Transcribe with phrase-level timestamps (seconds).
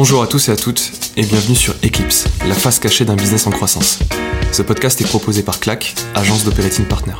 [0.00, 3.48] Bonjour à tous et à toutes et bienvenue sur Eclipse, la face cachée d'un business
[3.48, 3.98] en croissance.
[4.52, 7.14] Ce podcast est proposé par CLAC, agence d'operating partner.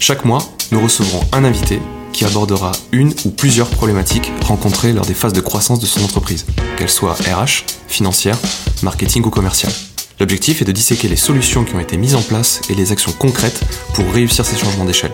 [0.00, 0.38] Chaque mois,
[0.72, 1.80] nous recevrons un invité
[2.14, 6.46] qui abordera une ou plusieurs problématiques rencontrées lors des phases de croissance de son entreprise,
[6.78, 8.38] qu'elles soient RH, financière,
[8.82, 9.74] marketing ou commerciale.
[10.18, 13.12] L'objectif est de disséquer les solutions qui ont été mises en place et les actions
[13.12, 13.60] concrètes
[13.92, 15.12] pour réussir ces changements d'échelle.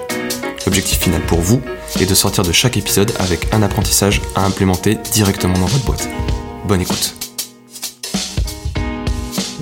[0.64, 1.60] L'objectif final pour vous
[1.98, 6.08] est de sortir de chaque épisode avec un apprentissage à implémenter directement dans votre boîte.
[6.66, 7.14] Bonne écoute.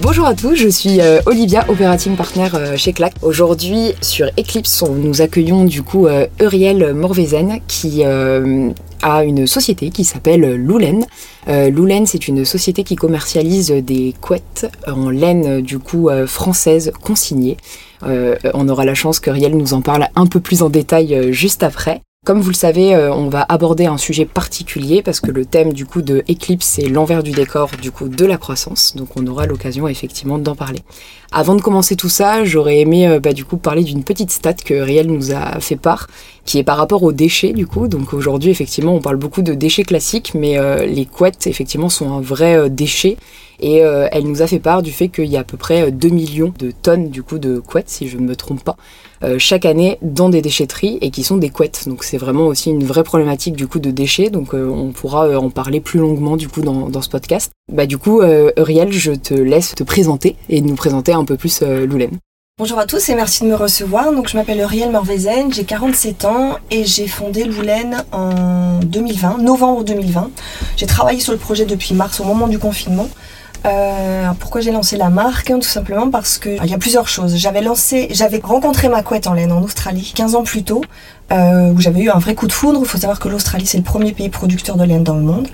[0.01, 3.15] Bonjour à tous, je suis euh, Olivia, operating partner euh, chez CLAC.
[3.23, 10.05] Aujourd'hui sur Eclipse, nous accueillons du coup euh, Uriel Morvezen qui a une société qui
[10.05, 11.05] s'appelle Loulen.
[11.47, 17.56] Loulen, c'est une société qui commercialise des couettes en laine du coup française consignée.
[18.03, 21.62] on aura la chance que Riel nous en parle un peu plus en détail juste
[21.62, 22.03] après.
[22.28, 25.72] Comme vous le savez, euh, on va aborder un sujet particulier parce que le thème
[25.72, 28.94] du coup de Eclipse c'est l'envers du décor du coup de la croissance.
[28.97, 30.80] Donc on aura l'occasion effectivement d'en parler.
[31.33, 34.53] Avant de commencer tout ça, j'aurais aimé euh, bah, du coup parler d'une petite stat
[34.53, 36.06] que Riel nous a fait part,
[36.44, 37.88] qui est par rapport aux déchets du coup.
[37.88, 42.12] Donc aujourd'hui effectivement on parle beaucoup de déchets classiques, mais euh, les couettes effectivement sont
[42.12, 43.16] un vrai déchet
[43.61, 45.91] et euh, elle nous a fait part du fait qu'il y a à peu près
[45.91, 48.77] 2 millions de tonnes du coup de couettes, si je ne me trompe pas,
[49.25, 51.89] euh, chaque année dans des déchetteries et qui sont des couettes.
[51.89, 54.31] Donc c'est vraiment aussi une vraie problématique du coup de déchets.
[54.31, 57.50] Donc euh, on pourra en parler plus longuement du coup dans, dans ce podcast.
[57.73, 61.62] Bah du coup, Uriel, je te laisse te présenter et nous présenter un peu plus
[61.62, 62.19] Loulen.
[62.59, 64.12] Bonjour à tous et merci de me recevoir.
[64.12, 69.84] Donc, je m'appelle Uriel Morvezen, j'ai 47 ans et j'ai fondé Loulen en 2020, novembre
[69.84, 70.28] 2020.
[70.77, 73.09] J'ai travaillé sur le projet depuis mars au moment du confinement.
[73.67, 77.37] Euh, pourquoi j'ai lancé la marque Tout simplement parce que il y a plusieurs choses.
[77.37, 80.83] J'avais lancé, j'avais rencontré ma couette en laine en Australie 15 ans plus tôt,
[81.33, 82.81] euh, où j'avais eu un vrai coup de foudre.
[82.83, 85.48] Il faut savoir que l'Australie c'est le premier pays producteur de laine dans le monde.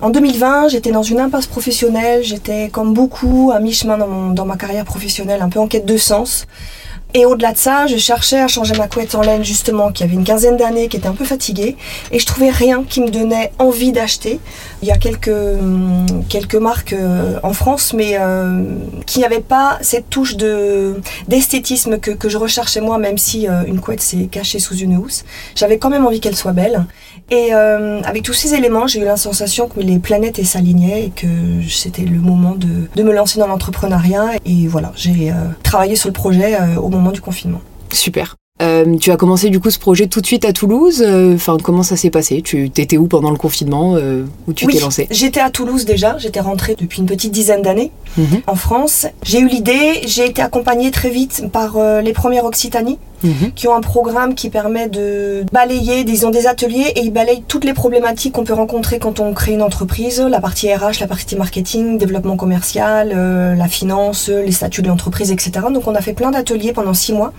[0.00, 2.22] En 2020, j'étais dans une impasse professionnelle.
[2.22, 5.96] J'étais comme beaucoup à mi-chemin dans, dans ma carrière professionnelle, un peu en quête de
[5.96, 6.46] sens.
[7.16, 10.12] Et au-delà de ça, je cherchais à changer ma couette en laine justement, qui avait
[10.12, 11.74] une quinzaine d'années, qui était un peu fatiguée,
[12.12, 14.38] et je trouvais rien qui me donnait envie d'acheter.
[14.82, 18.64] Il y a quelques, hum, quelques marques euh, en France, mais euh,
[19.06, 23.62] qui n'avaient pas cette touche de, d'esthétisme que, que je recherchais moi, même si euh,
[23.66, 25.24] une couette s'est cachée sous une housse.
[25.54, 26.84] J'avais quand même envie qu'elle soit belle.
[27.30, 31.26] Et avec tous ces éléments, j'ai eu la sensation que les planètes s'alignaient et que
[31.68, 34.36] c'était le moment de, de me lancer dans l'entrepreneuriat.
[34.44, 35.32] Et voilà, j'ai
[35.62, 37.60] travaillé sur le projet au moment du confinement.
[37.92, 38.36] Super.
[38.62, 41.02] Euh, tu as commencé du coup ce projet tout de suite à Toulouse.
[41.06, 42.40] Euh, enfin, comment ça s'est passé?
[42.42, 46.16] Tu étais où pendant le confinement euh, Où tu t'es lancé J'étais à Toulouse déjà.
[46.18, 48.40] J'étais rentrée depuis une petite dizaine d'années mhm.
[48.46, 49.06] en France.
[49.22, 50.00] J'ai eu l'idée.
[50.06, 52.98] J'ai été accompagnée très vite par les premières Occitanie.
[53.22, 53.52] Mhm.
[53.54, 57.64] qui ont un programme qui permet de balayer, disons, des ateliers et ils balayent toutes
[57.64, 61.36] les problématiques qu'on peut rencontrer quand on crée une entreprise, la partie RH, la partie
[61.36, 65.52] marketing, développement commercial, euh, la finance, les statuts de l'entreprise, etc.
[65.72, 67.32] Donc on a fait plein d'ateliers pendant six mois.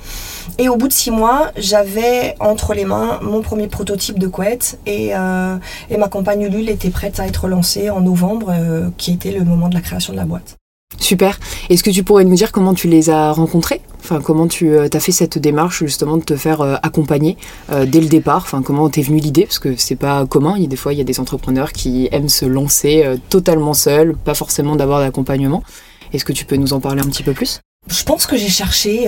[0.57, 4.79] Et au bout de six mois, j'avais entre les mains mon premier prototype de couette
[4.85, 5.57] et, euh,
[5.89, 9.43] et ma compagne Ulule était prête à être lancée en novembre, euh, qui était le
[9.43, 10.57] moment de la création de la boîte.
[10.99, 11.39] Super.
[11.69, 13.81] Est-ce que tu pourrais nous dire comment tu les as rencontrés?
[14.23, 17.37] Comment tu euh, as fait cette démarche justement de te faire euh, accompagner
[17.71, 18.47] euh, dès le départ?
[18.63, 19.43] Comment t'es venue l'idée?
[19.43, 20.53] Parce que c'est pas commun.
[20.57, 23.73] Il y a des fois, il y a des entrepreneurs qui aiment se lancer totalement
[23.73, 25.63] seuls, pas forcément d'avoir d'accompagnement.
[26.13, 27.59] Est-ce que tu peux nous en parler un petit peu plus?
[27.89, 29.07] Je pense que j'ai cherché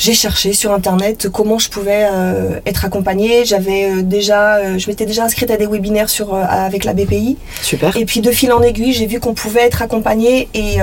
[0.00, 3.44] j'ai cherché sur internet comment je pouvais euh, être accompagnée.
[3.44, 7.36] J'avais euh, déjà, euh, je m'étais déjà inscrite à des webinaires sur avec la BPI.
[7.60, 7.94] Super.
[7.98, 10.78] Et puis de fil en aiguille, j'ai vu qu'on pouvait être accompagné et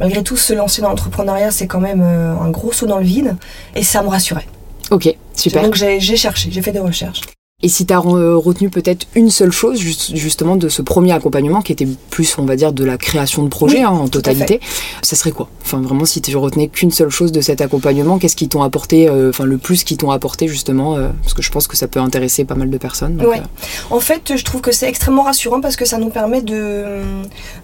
[0.00, 3.36] malgré tout, se lancer dans l'entrepreneuriat, c'est quand même un gros saut dans le vide
[3.74, 4.46] et ça me rassurait.
[4.90, 5.62] Ok, super.
[5.62, 7.22] Donc j'ai cherché, j'ai fait des recherches.
[7.62, 11.72] Et si tu as retenu peut-être une seule chose justement de ce premier accompagnement qui
[11.72, 14.60] était plus, on va dire, de la création de projet hein, en totalité,
[15.02, 15.48] ça serait quoi?
[15.62, 19.08] Enfin vraiment, si tu retenais qu'une seule chose de cet accompagnement, qu'est-ce qui t'ont apporté,
[19.08, 21.86] euh, enfin le plus qui t'ont apporté justement, euh, parce que je pense que ça
[21.86, 23.20] peut intéresser pas mal de personnes.
[23.24, 23.38] ouais.
[23.38, 23.94] Euh.
[23.94, 26.84] En fait, je trouve que c'est extrêmement rassurant parce que ça nous permet de,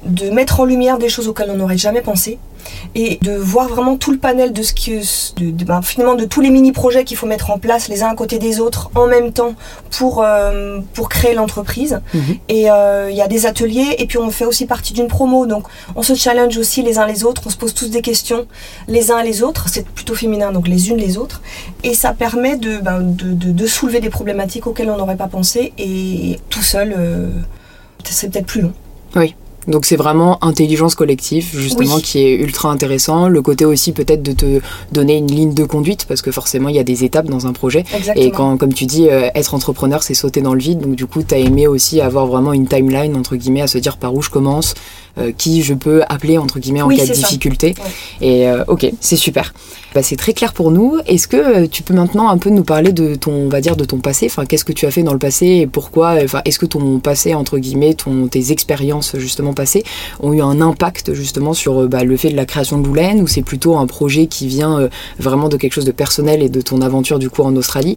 [0.07, 2.39] de mettre en lumière des choses auxquelles on n'aurait jamais pensé
[2.95, 6.41] et de voir vraiment tout le panel de ce que de, ben, finalement de tous
[6.41, 9.07] les mini projets qu'il faut mettre en place les uns à côté des autres en
[9.07, 9.55] même temps
[9.91, 12.01] pour euh, pour créer l'entreprise.
[12.15, 12.39] Mhm.
[12.49, 15.47] et euh, il y a des ateliers et puis on fait aussi partie d'une promo.
[15.47, 17.43] Donc on se challenge aussi les uns les autres.
[17.47, 18.47] On se pose tous des questions
[18.87, 19.69] les uns les autres.
[19.69, 21.43] C'est plutôt féminin donc les unes les autres.
[21.83, 25.73] Et ça permet de, ben, de, de, soulever des problématiques auxquelles on n'aurait pas pensé.
[25.79, 27.29] Et tout seul euh,
[28.05, 28.73] c'est peut-être plus long.
[29.17, 29.35] Oui
[29.69, 32.03] Donc c'est vraiment intelligence collective, justement, Oui.
[32.03, 33.29] qui est ultra intéressant.
[33.29, 34.61] Le côté aussi peut-être de te
[34.93, 37.53] donner une ligne de conduite, parce que forcément il y a des étapes dans un
[37.53, 37.85] projet.
[37.95, 38.27] Exactement.
[38.27, 40.81] Et quand, comme tu dis, euh, être entrepreneur, c'est sauter dans le vide.
[40.81, 43.79] Donc du coup, tu as aimé aussi avoir vraiment une timeline, entre guillemets, à se
[43.79, 44.75] dire par où je commence,
[45.19, 47.75] euh, qui je peux appeler, entre guillemets, en Oui, cas de difficulté.
[48.23, 49.53] Et euh, ok, c'est super.
[49.95, 50.97] Bah, c'est très clair pour nous.
[51.07, 53.85] Est-ce que tu peux maintenant un peu nous parler de ton, on va dire, de
[53.85, 54.27] ton passé?
[54.27, 57.01] Enfin, qu'est-ce que tu as fait dans le passé et pourquoi Enfin, est-ce que ton
[57.01, 59.55] passé, entre guillemets, ton, tes expériences justement
[60.21, 63.21] ont eu un impact justement sur euh, bah, le fait de la création de Loulen
[63.21, 64.89] ou c'est plutôt un projet qui vient euh,
[65.19, 67.97] vraiment de quelque chose de personnel et de ton aventure du coup en Australie?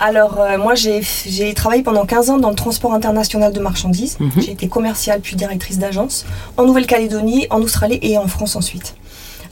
[0.00, 4.16] Alors, euh, moi, j'ai j'ai travaillé pendant 15 ans dans le transport international de marchandises.
[4.18, 4.30] Mhm.
[4.38, 6.24] J'ai été commerciale puis directrice d'agence
[6.56, 8.94] en Nouvelle-Calédonie, en Australie et en France ensuite.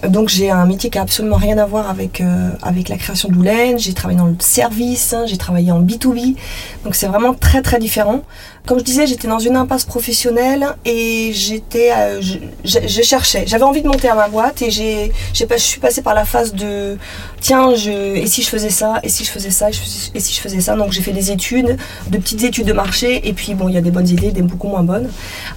[0.09, 3.29] Donc j'ai un métier qui a absolument rien à voir avec, euh, avec la création
[3.31, 3.79] Loulen.
[3.79, 6.37] J'ai travaillé dans le service, hein, j'ai travaillé en B2B.
[6.85, 8.23] Donc c'est vraiment très très différent.
[8.67, 13.45] Comme je disais, j'étais dans une impasse professionnelle et j'étais, euh, je, je- je cherchais.
[13.47, 16.15] J'avais envie de monter à ma boîte et j'ai, j'ai pas- je suis passée par
[16.15, 16.97] la phase de
[17.41, 20.61] tiens, et si je faisais ça, et si je faisais ça, et, si je faisais
[20.61, 20.77] ça.
[20.77, 21.77] Donc j'ai fait des études,
[22.09, 24.43] de petites études de marché et puis bon, il y a des bonnes idées, des
[24.43, 25.11] beaucoup moins bonnes.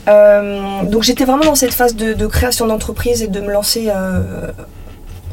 [0.08, 4.52] Euh, donc j'étais vraiment dans cette phase de, création d'entreprise et de me lancer euh,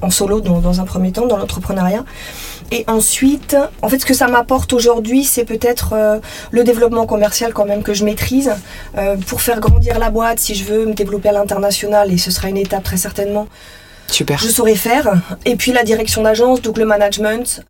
[0.03, 2.05] en solo dans, dans un premier temps, dans l'entrepreneuriat.
[2.73, 6.19] Et ensuite, en fait, ce que ça m'apporte aujourd'hui, c'est peut-être euh,
[6.51, 8.53] le développement commercial quand même que je maîtrise
[9.27, 10.39] pour faire grandir la boîte.
[10.41, 13.49] Si je veux me développer à l'international, et ce sera une étape très certainement,
[14.11, 14.39] Super.
[14.39, 15.13] je saurais faire.
[15.45, 17.63] Et puis la direction d'agence, donc le management.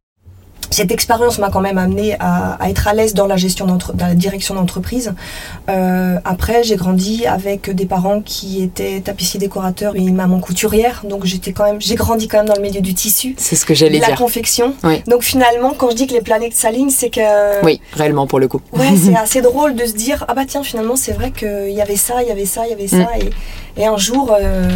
[0.72, 3.78] Cette expérience m'a quand même amené à, à être à l'aise dans la gestion dans
[4.06, 5.12] la direction d'entreprise.
[5.68, 11.02] Euh, après, j'ai grandi avec des parents qui étaient tapissiers décorateurs et une maman couturière,
[11.04, 13.66] donc j'étais quand même, j'ai grandi quand même dans le milieu du tissu, C'est ce
[13.66, 14.16] que j'allais de la dire.
[14.18, 14.74] confection.
[14.84, 15.02] Oui.
[15.08, 18.46] Donc finalement, quand je dis que les planètes s'alignent, c'est que Oui, réellement pour le
[18.46, 18.60] coup.
[18.72, 21.80] Ouais, c'est assez drôle de se dire ah bah tiens finalement c'est vrai qu'il y
[21.80, 23.08] avait ça, il y avait ça, il y avait ça Mm.
[23.76, 24.68] et, et un jour euh,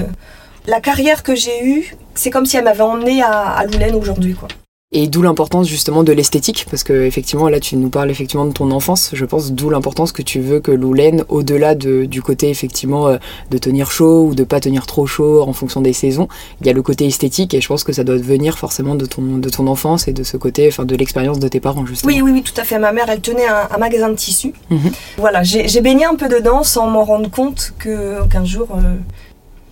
[0.67, 4.35] la carrière que j'ai eue, c'est comme si elle m'avait emmené à, à Loulen aujourd'hui
[4.35, 4.49] quoi.
[4.97, 8.53] Et d'où l'importance justement de l'esthétique, parce que effectivement là tu nous parles effectivement de
[8.53, 12.49] ton enfance, je pense d'où l'importance que tu veux que Loulen, au-delà de, du côté
[12.49, 13.17] effectivement euh,
[13.51, 16.29] de tenir chaud ou de pas tenir trop chaud en fonction des saisons,
[16.61, 19.05] il y a le côté esthétique et je pense que ça doit venir forcément de
[19.05, 22.13] ton, de ton enfance et de ce côté, enfin de l'expérience de tes parents justement.
[22.13, 22.79] Oui oui oui tout à fait.
[22.79, 24.53] Ma mère elle tenait un, un magasin de tissus.
[24.71, 24.93] Mhm.
[25.19, 28.69] Voilà j'ai baigné un peu dedans sans m'en rendre compte que qu'un jour.
[28.77, 28.95] euh,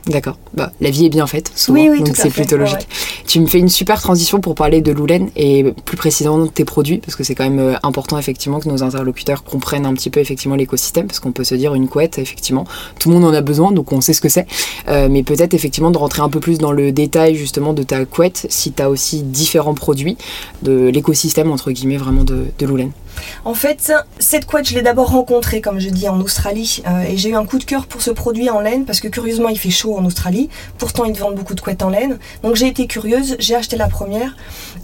[0.07, 0.37] D'accord.
[0.55, 2.79] Bah, la vie est bien faite, souvent, Oui, oui, donc c'est plutôt logique.
[2.79, 2.87] ouais.
[3.27, 6.65] Tu me fais une super transition pour parler de Loulen et plus précisément de tes
[6.65, 10.11] produits, parce que c'est quand même euh, important effectivement que nos interlocuteurs comprennent un petit
[10.11, 12.65] peu effectivement l'écosystème, parce qu'on peut se dire une couette, effectivement,
[12.99, 14.47] tout le monde en a besoin, donc on sait ce que c'est.
[14.89, 18.05] Euh, mais peut-être effectivement de rentrer un peu plus dans le détail justement de ta
[18.05, 20.17] couette, si tu as aussi différents produits
[20.63, 22.91] de l'écosystème entre guillemets vraiment de, de Loulen.
[23.45, 26.83] En fait, cette couette, je l'ai d'abord rencontrée, comme je dis, en Australie.
[26.87, 29.09] euh, et j'ai eu un coup de cœur pour ce produit en laine, parce que
[29.09, 30.49] curieusement, il fait chaud en Australie.
[30.79, 32.19] Pourtant, ils vendent beaucoup de couettes en laine.
[32.43, 34.37] Donc j'ai été curieuse, j'ai acheté la première,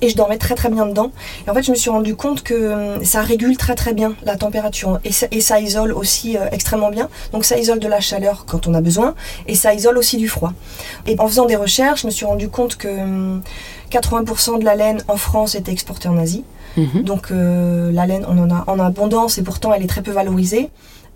[0.02, 1.12] et je dormais très très bien dedans.
[1.46, 4.14] Et en fait, je me suis rendu compte que hum, ça régule très très bien
[4.24, 5.00] la température.
[5.04, 7.08] Et ça, isole aussi euh, extrêmement bien.
[7.32, 9.14] Donc ça isole de la chaleur quand on a besoin,
[9.46, 10.52] et ça isole aussi du froid.
[11.06, 13.42] Et en faisant des recherches, je me suis rendu compte que hum,
[13.90, 16.44] 80% de la laine en France était exportée en Asie.
[16.78, 17.02] Mhm.
[17.02, 20.12] Donc euh, la laine, on en a en abondance et pourtant elle est très peu
[20.12, 20.70] valorisée.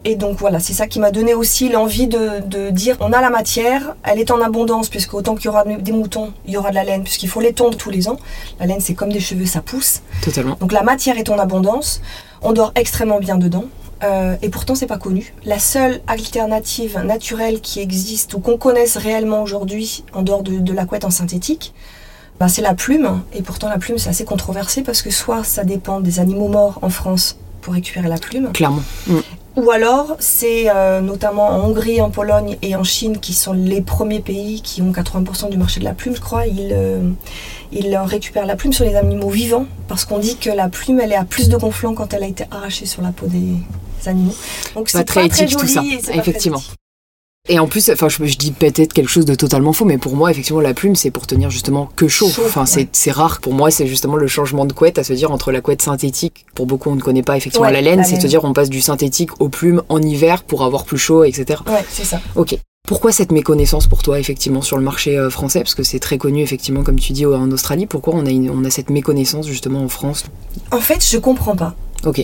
[0.04, 3.20] Et donc voilà, c'est ça qui m'a donné aussi l'envie de, de dire on a
[3.20, 6.56] la matière, elle est en abondance, puisque autant qu'il y aura des moutons, il y
[6.56, 8.18] aura de la laine, puisqu'il faut les tondre tous les ans.
[8.58, 10.00] La laine, c'est comme des cheveux, ça pousse.
[10.20, 10.56] Totalement.
[10.60, 12.00] Donc la matière est en abondance,
[12.42, 13.66] on dort extrêmement bien dedans.
[14.02, 15.32] euh, et pourtant, c'est pas connu.
[15.44, 20.72] La seule alternative naturelle qui existe ou qu'on connaisse réellement aujourd'hui, en dehors de, de
[20.72, 21.72] la couette en synthétique,
[22.42, 23.22] bah, c'est la plume.
[23.32, 26.80] Et pourtant, la plume, c'est assez controversé parce que soit ça dépend des animaux morts
[26.82, 28.82] en France pour récupérer la plume, Clairement.
[29.06, 29.18] Mm.
[29.54, 33.80] ou alors c'est euh, notamment en Hongrie, en Pologne et en Chine qui sont les
[33.80, 36.48] premiers pays qui ont 80% du marché de la plume, je crois.
[36.48, 37.10] Ils, euh,
[37.70, 41.12] ils récupèrent la plume sur les animaux vivants parce qu'on dit que la plume, elle
[41.12, 43.54] est à plus de gonflant quand elle a été arrachée sur la peau des
[44.08, 44.34] animaux.
[44.74, 46.60] Donc c'est très pas très éthique, tout joli ça, pas très effectivement.
[47.48, 50.14] Et en plus, enfin, je, je dis peut-être quelque chose de totalement faux, mais pour
[50.14, 52.28] moi, effectivement, la plume, c'est pour tenir justement que chaud.
[52.28, 52.88] Chaud, enfin, c'est ouais.
[52.92, 53.40] c'est rare.
[53.40, 56.46] Pour moi, c'est justement le changement de couette, à se dire entre la couette synthétique,
[56.54, 58.52] pour beaucoup, on ne connaît pas effectivement Ouais, la laine, la c'est se dire on
[58.52, 61.60] passe du synthétique aux plumes en hiver pour avoir plus chaud, etc.
[61.66, 62.20] Ouais, c'est ça.
[62.36, 62.56] Ok.
[62.86, 65.60] Pourquoi cette méconnaissance pour toi, effectivement, sur le marché euh, français?
[65.60, 67.86] Parce que c'est très connu, effectivement, comme tu dis, en Australie.
[67.86, 70.24] Pourquoi on a, une- on a cette méconnaissance, justement, en France?
[70.70, 71.74] En fait, je comprends pas.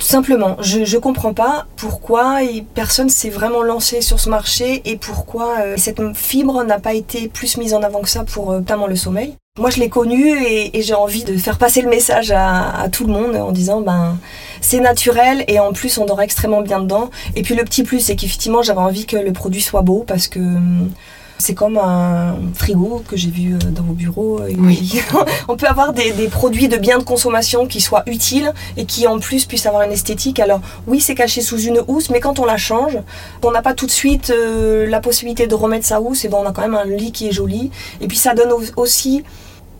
[0.00, 2.38] Simplement, je, je comprends pas pourquoi
[2.75, 7.28] personne s'est vraiment lancé sur ce marché et pourquoi euh, cette fibre n'a pas été
[7.28, 9.35] plus mise en avant que ça pour euh, notamment le sommeil.
[9.58, 13.12] Moi, je l'ai connu et, j'ai envie de faire passer le message à, tout le
[13.12, 14.16] monde en disant ben
[14.61, 17.11] c'est naturel et en plus on dort extrêmement bien dedans.
[17.35, 20.28] Et puis le petit plus, c'est qu'effectivement j'avais envie que le produit soit beau parce
[20.28, 20.90] que hum,
[21.38, 24.40] c'est comme un frigo que j'ai vu euh, dans vos bureaux.
[24.59, 25.00] Oui.
[25.49, 29.18] on peut avoir des, produits de biens de consommation qui soient utiles et qui en
[29.18, 30.40] plus puissent avoir une esthétique.
[30.40, 32.99] Alors oui, c'est caché sous une housse, mais quand on la change,
[33.42, 36.38] on n'a pas tout de suite euh, la possibilité de remettre sa housse, et ben
[36.40, 37.71] on a quand même un lit qui est joli.
[38.00, 39.23] Et puis ça donne aussi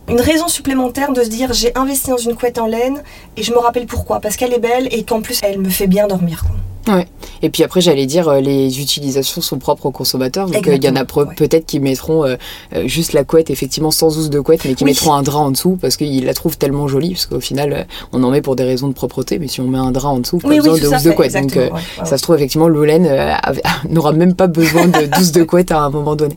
[0.09, 3.03] une raison supplémentaire de se dire j'ai investi dans une couette en laine
[3.37, 4.21] et je me rappelle pourquoi.
[4.21, 6.45] Parce qu'elle est belle et qu'en plus elle me fait bien dormir.
[6.89, 7.07] Ouais.
[7.43, 10.49] Et puis après, j'allais dire, euh, les utilisations sont propres aux consommateurs.
[10.49, 12.37] Donc euh, il y en a peut-être qui mettront euh,
[12.87, 15.79] juste la couette, effectivement, sans housse de couette, mais qui mettront un drap en dessous
[15.81, 17.11] parce qu'ils la trouvent tellement jolie.
[17.11, 19.79] Parce qu'au final, on en met pour des raisons de propreté, mais si on met
[19.79, 21.35] un drap en dessous, pas besoin de housse de couette.
[21.35, 21.59] donc
[22.05, 23.09] ça se trouve, effectivement, Loulaine
[23.89, 26.37] n'aura même pas besoin de douce de couette à un moment donné.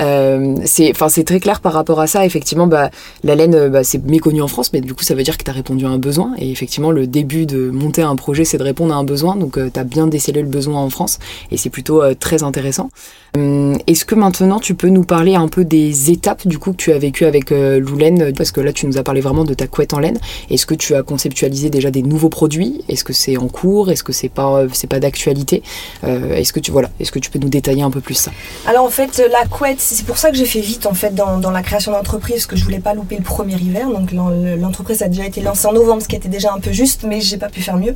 [0.00, 2.26] Euh, c'est très clair par rapport à ça.
[2.26, 2.90] Effectivement, bah,
[3.24, 5.44] la laine, euh, bah, c'est méconnu en France, mais du coup, ça veut dire que
[5.44, 6.34] tu as répondu à un besoin.
[6.38, 9.36] Et effectivement, le début de monter un projet, c'est de répondre à un besoin.
[9.36, 11.18] Donc, euh, tu as bien décelé le besoin en France,
[11.50, 12.90] et c'est plutôt très intéressant.
[13.34, 16.92] Est-ce que maintenant, tu peux nous parler un peu des étapes du coup que tu
[16.92, 18.32] as vécu avec Loulaine?
[18.34, 20.18] Parce que là, tu nous as parlé vraiment de ta couette en laine.
[20.48, 22.82] Est-ce que tu as conceptualisé déjà des nouveaux produits?
[22.88, 23.90] Est-ce que c'est en cours?
[23.90, 25.62] Est-ce que c'est pas c'est pas d'actualité?
[26.02, 28.30] Est-ce que tu voilà Est-ce que tu peux nous détailler un peu plus ça?
[28.66, 31.50] Alors en fait, la couette c'est pour ça que j'ai fait vite en fait dans,
[31.50, 33.88] la création d'entreprise, parce que je voulais pas louper le premier hiver.
[33.88, 37.04] Donc l'entreprise a déjà été lancée en novembre, ce qui était déjà un peu juste,
[37.04, 37.94] mais j'ai pas pu faire mieux.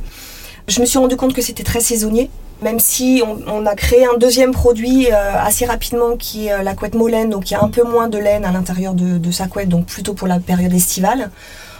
[0.67, 2.29] Je me suis rendu compte que c'était très saisonnier,
[2.61, 6.75] même si on, a créé un deuxième produit euh, assez rapidement qui est euh, la
[6.75, 9.47] couette Molène, donc il y a un peu moins de laine à l'intérieur de, sa
[9.47, 11.31] couette, donc plutôt pour la période estivale.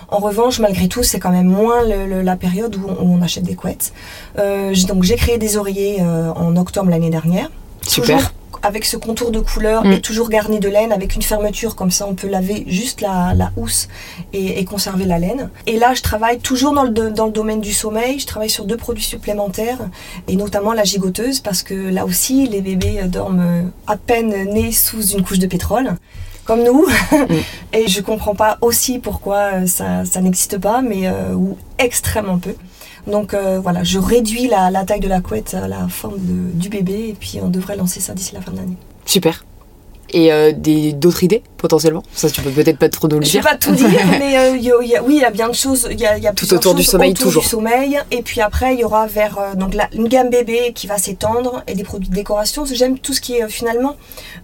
[0.09, 3.93] En revanche, malgré tout, c'est quand même moins la période où on, achète des couettes.
[4.39, 7.49] Euh, donc j'ai créé des oreillers en octobre l'année dernière.
[7.87, 9.91] Super avec ce contour de couleur mm.
[9.91, 13.51] et toujours garni de laine avec une fermeture comme ça on peut laver juste la,
[13.57, 13.87] housse
[14.33, 15.49] et, conserver la laine.
[15.67, 18.65] Et là je travaille toujours dans le, dans le domaine du sommeil, je travaille sur
[18.65, 19.79] deux produits supplémentaires
[20.27, 25.05] et notamment la gigoteuse parce que là aussi les bébés dorment à peine nés sous
[25.07, 25.95] une couche de pétrole
[26.45, 26.85] comme nous.
[27.11, 27.25] Mm.
[27.73, 32.55] et je comprends pas aussi pourquoi ça, ça n'existe pas, mais euh, ou extrêmement peu.
[33.07, 37.09] Donc euh, voilà, je réduis la, taille de la couette à la forme du bébé
[37.09, 38.77] et puis on devrait lancer ça d'ici la fin de l'année.
[39.05, 39.43] Super.
[40.13, 42.03] Et euh, d'autres idées potentiellement?
[42.13, 43.31] Ça, tu peux peut-être pas trop nous le dire.
[43.31, 43.87] Je vais pas tout dire,
[44.19, 44.51] mais euh,
[45.05, 45.87] oui, il y a bien de choses.
[45.89, 47.43] Il y a, tout autour du sommeil, autour toujours.
[47.43, 47.97] Du sommeil.
[48.11, 51.75] Et puis après, il y aura vers donc une gamme bébé qui va s'étendre et
[51.75, 52.65] des produits de décoration.
[52.65, 53.95] J'aime tout ce qui est finalement.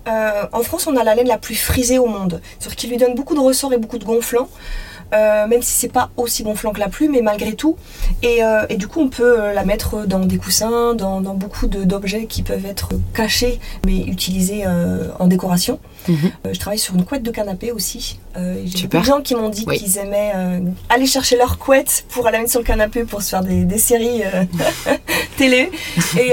[0.06, 3.16] en France, on a la laine la plus frisée au monde, sur qui lui donne
[3.16, 4.48] beaucoup de ressorts et beaucoup de gonflants.
[5.14, 7.78] Euh, même si c'est pas aussi gonflant que la plume, mais malgré tout.
[8.24, 12.26] Et, euh, du coup, on peut euh, la mettre dans des coussins, dans, beaucoup d'objets
[12.26, 14.66] qui peuvent être cachés, mais utilisés
[15.20, 15.80] en décoration.
[16.08, 16.32] Mhm.
[16.54, 18.20] je travaille sur une couette de canapé aussi.
[18.66, 20.34] J'ai beaucoup de gens qui m'ont dit qu'ils aimaient
[20.90, 24.22] aller chercher leur couette pour la mettre sur le canapé pour se faire des, séries
[25.38, 25.70] télé.
[26.18, 26.32] Et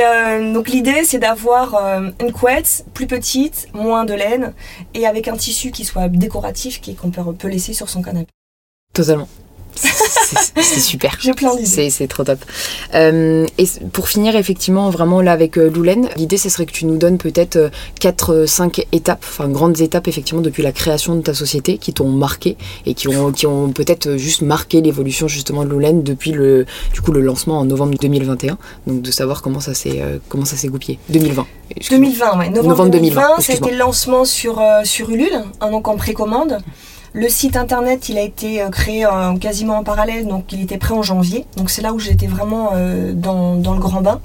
[0.53, 1.75] donc l'idée, c'est d'avoir
[2.21, 4.53] une couette plus petite, moins de laine,
[4.95, 8.29] et avec un tissu qui soit décoratif, qu'on peut laisser sur son canapé.
[8.95, 9.29] Totalement.
[9.75, 11.17] c'est super.
[11.21, 11.91] J'ai plein d'idées.
[11.91, 12.39] C'est trop top.
[12.95, 16.87] Euh, et pour finir, effectivement, vraiment là avec euh, Loulen, l'idée ce serait que tu
[16.87, 17.71] nous donnes peut-être
[18.01, 18.31] 4-5
[18.81, 22.57] euh, étapes, enfin grandes étapes effectivement depuis la création de ta société qui t'ont marqué
[22.87, 27.01] et qui ont, qui ont peut-être juste marqué l'évolution justement de Loulen depuis le, du
[27.01, 28.57] coup, le lancement en novembre 2021.
[28.87, 29.99] Donc de savoir comment ça s'est
[30.69, 30.99] goupillé.
[31.09, 31.47] 2020.
[31.91, 32.51] 2020, ouais.
[32.51, 36.59] Novembre, 2020, c'était le lancement sur, sur Ulule, hein, donc en précommande.
[37.17, 40.79] Le site internet, il a été euh, créé euh, quasiment en parallèle, donc il était
[40.79, 41.47] prêt en janvier.
[41.57, 44.21] Donc c'est là où j'étais vraiment euh, dans, le grand bain.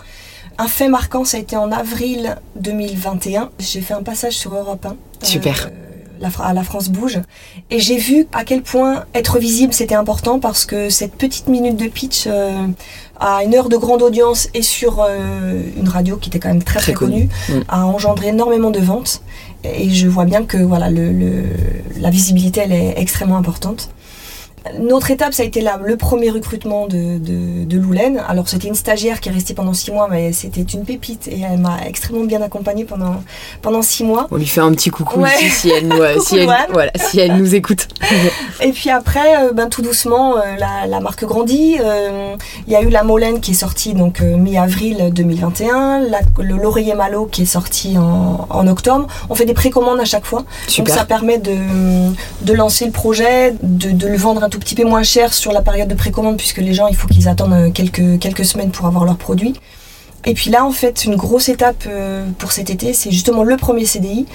[0.57, 3.51] Un fait marquant, ça a été en avril 2021.
[3.59, 4.95] J'ai fait un passage sur Europe 1.
[5.23, 5.69] Super.
[6.19, 7.21] La, à la France Bouge.
[7.69, 11.77] Et j'ai vu à quel point être visible c'était important parce que cette petite minute
[11.77, 12.27] de pitch
[13.19, 15.07] à une heure de grande audience et sur
[15.77, 17.59] une radio qui était quand même très très, connue, mm.
[17.69, 19.21] a engendré énormément de ventes
[19.63, 23.89] et je vois bien que voilà, la visibilité elle est extrêmement importante.
[24.79, 28.21] Notre étape, ça a été là, le premier recrutement de, de, de Loulaine.
[28.27, 31.41] Alors, c'était une stagiaire qui est restée pendant six mois, mais c'était une pépite et
[31.41, 33.23] elle m'a extrêmement bien accompagnée pendant,
[33.61, 34.27] pendant six mois.
[34.31, 37.35] On lui fait un petit coucou ici si elle, nous, si, elle, voilà, si elle
[37.37, 37.87] nous écoute.
[38.61, 41.77] et puis après, euh, ben, tout doucement, euh, la, la, marque grandit.
[41.79, 42.35] Euh,
[42.67, 46.01] il y a eu la Molène qui est sortie donc mi-avril 2021,
[46.39, 49.07] le L'Oreiller Malo qui est sorti en, en, octobre.
[49.29, 50.43] On fait des précommandes à chaque fois.
[50.67, 50.85] Super.
[50.85, 51.55] Donc, ça permet de,
[52.41, 55.51] de lancer le projet, de, de le vendre un tout petit peu moins cher sur
[55.51, 58.71] la période de précommande puisque les gens, il faut qu'ils attendent euh, quelques, quelques semaines
[58.71, 59.53] pour avoir leurs produits.
[60.25, 63.55] Et puis là, en fait, une grosse étape euh, pour cet été, c'est justement le
[63.55, 64.25] premier CDI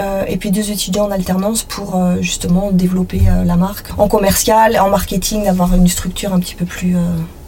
[0.00, 4.88] euh, et puis deux étudiants en alternance pour justement développer la marque en commercial, en
[4.88, 6.96] marketing, d'avoir une structure un petit peu plus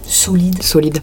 [0.05, 0.63] solide.
[0.63, 0.99] Solide.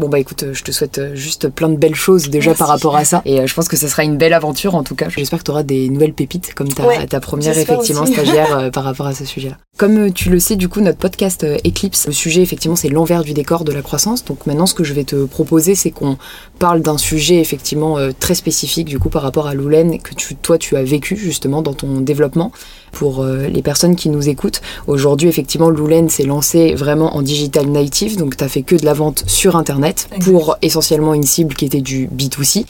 [0.00, 2.96] Bon bah écoute, je te souhaite euh, juste plein de belles choses déjà par rapport
[2.96, 3.22] à ça.
[3.24, 5.08] Et euh, je pense que ce sera une belle aventure en tout cas.
[5.08, 8.82] J'espère que tu auras des nouvelles pépites comme ta, ta première effectivement stagiaire euh, par
[8.82, 9.56] rapport à ce sujet-là.
[9.78, 13.34] Comme tu le sais du coup, notre podcast Eclipse, le sujet effectivement c'est l'envers du
[13.34, 14.24] décor de la croissance.
[14.24, 16.18] Donc maintenant ce que je vais te proposer c'est qu'on
[16.58, 20.58] parle d'un sujet effectivement très spécifique du coup par rapport à Loulen que tu, toi
[20.58, 22.52] tu as vécu justement dans ton développement
[22.94, 24.62] pour euh, les personnes qui nous écoutent.
[24.86, 28.84] Aujourd'hui, effectivement, Loulen s'est lancé vraiment en digital native, donc tu as fait que de
[28.84, 32.64] la vente sur Internet pour essentiellement une cible qui était du B2C.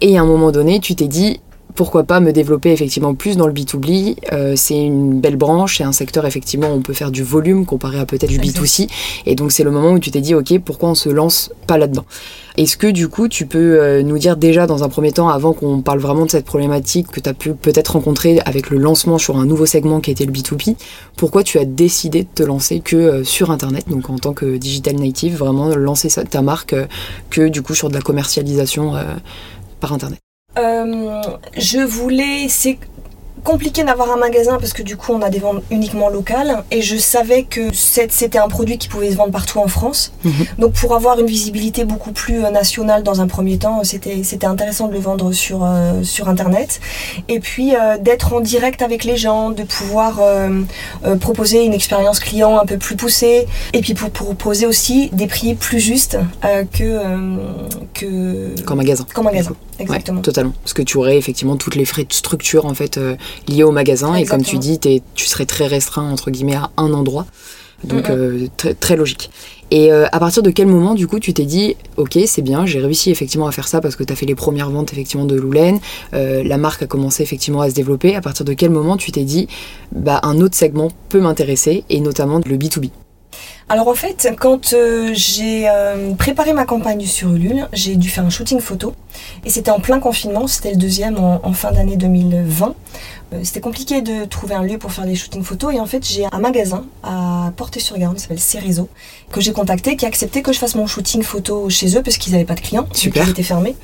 [0.00, 1.40] Et à un moment donné, tu t'es dit,
[1.74, 5.84] pourquoi pas me développer effectivement plus dans le B2B euh, C'est une belle branche, c'est
[5.84, 8.88] un secteur effectivement où on peut faire du volume comparé à peut-être du B2C.
[9.26, 11.76] Et donc c'est le moment où tu t'es dit, ok, pourquoi on se lance pas
[11.76, 12.04] là-dedans?
[12.56, 15.52] Est-ce que du coup tu peux euh, nous dire déjà dans un premier temps, avant
[15.52, 19.18] qu'on parle vraiment de cette problématique que tu as pu peut-être rencontrer avec le lancement
[19.18, 20.76] sur un nouveau segment qui était le B2B,
[21.16, 24.56] pourquoi tu as décidé de te lancer que euh, sur Internet, donc en tant que
[24.56, 26.76] digital native, vraiment lancer ta marque
[27.30, 28.92] que du coup sur de la commercialisation
[29.80, 30.20] par Internet?
[30.56, 32.78] Je voulais, c'est
[33.44, 36.80] compliqué d'avoir un magasin parce que du coup on a des ventes uniquement locales et
[36.80, 40.12] je savais que c'était un produit qui pouvait se vendre partout en France.
[40.24, 40.32] Mhm.
[40.58, 44.88] Donc pour avoir une visibilité beaucoup plus euh, nationale dans un premier temps, c'était intéressant
[44.88, 46.80] de le vendre sur, euh, sur internet
[47.28, 50.20] et puis euh, d'être en direct avec les gens, de pouvoir
[51.20, 55.54] proposer une expérience client un peu plus poussée et puis pour, proposer aussi des prix
[55.54, 56.16] plus justes
[56.72, 57.00] que
[57.92, 59.04] que qu'en magasin.
[59.12, 59.54] Qu'en magasin.
[59.78, 60.22] Exactement.
[60.22, 60.52] totalement.
[60.62, 62.98] Parce que tu aurais effectivement toutes les frais de structure en fait
[63.48, 64.14] lié au magasin.
[64.14, 67.26] Et comme tu dis, tu serais très restreint, entre guillemets, à un endroit.
[67.84, 68.46] Donc, euh,
[68.80, 69.30] très, logique.
[69.70, 72.66] Et euh, à partir de quel moment, du coup, tu t'es dit, ok, c'est bien,
[72.66, 75.24] j'ai réussi effectivement à faire ça parce que tu as fait les premières ventes effectivement
[75.24, 75.80] de Loulen,
[76.14, 78.14] euh, la marque a commencé effectivement à se développer.
[78.14, 79.48] À partir de quel moment tu t'es dit,
[79.92, 82.90] bah, un autre segment peut m'intéresser, et notamment le B2B
[83.70, 84.76] alors en fait, quand
[85.14, 85.66] j'ai
[86.18, 88.92] préparé ma campagne sur Ulule, j'ai dû faire un shooting photo.
[89.46, 92.74] Et c'était en plein confinement, c'était le deuxième en fin d'année 2020.
[93.34, 96.06] Euh, c'était compliqué de trouver un lieu pour faire des shootings photos et en fait
[96.06, 98.88] j'ai un magasin à Porter-sur-Garonne qui s'appelle Cérézo
[99.32, 102.18] que j'ai contacté qui a accepté que je fasse mon shooting photo chez eux parce
[102.18, 103.24] qu'ils n'avaient pas de clients, Super.
[103.26, 103.76] ils étaient fermés.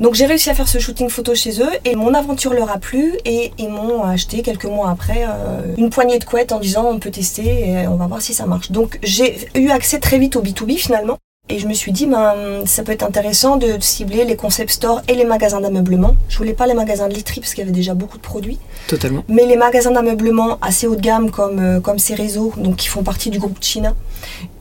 [0.00, 2.78] Donc j'ai réussi à faire ce shooting photo chez eux et mon aventure leur a
[2.78, 6.84] plu et ils m'ont acheté quelques mois après euh, une poignée de couettes en disant
[6.86, 8.70] on peut tester et on va voir si ça marche.
[8.70, 11.18] Donc j'ai eu accès très vite au B2B finalement.
[11.48, 15.00] Et je me suis dit, ben, ça peut être intéressant de cibler les concept stores
[15.06, 16.16] et les magasins d'ameublement.
[16.28, 18.58] Je voulais pas les magasins de literie parce qu'il y avait déjà beaucoup de produits.
[18.88, 19.22] Totalement.
[19.28, 22.88] Mais les magasins d'ameublement assez haut de gamme comme, euh, comme ces réseaux, donc qui
[22.88, 23.94] font partie du groupe China.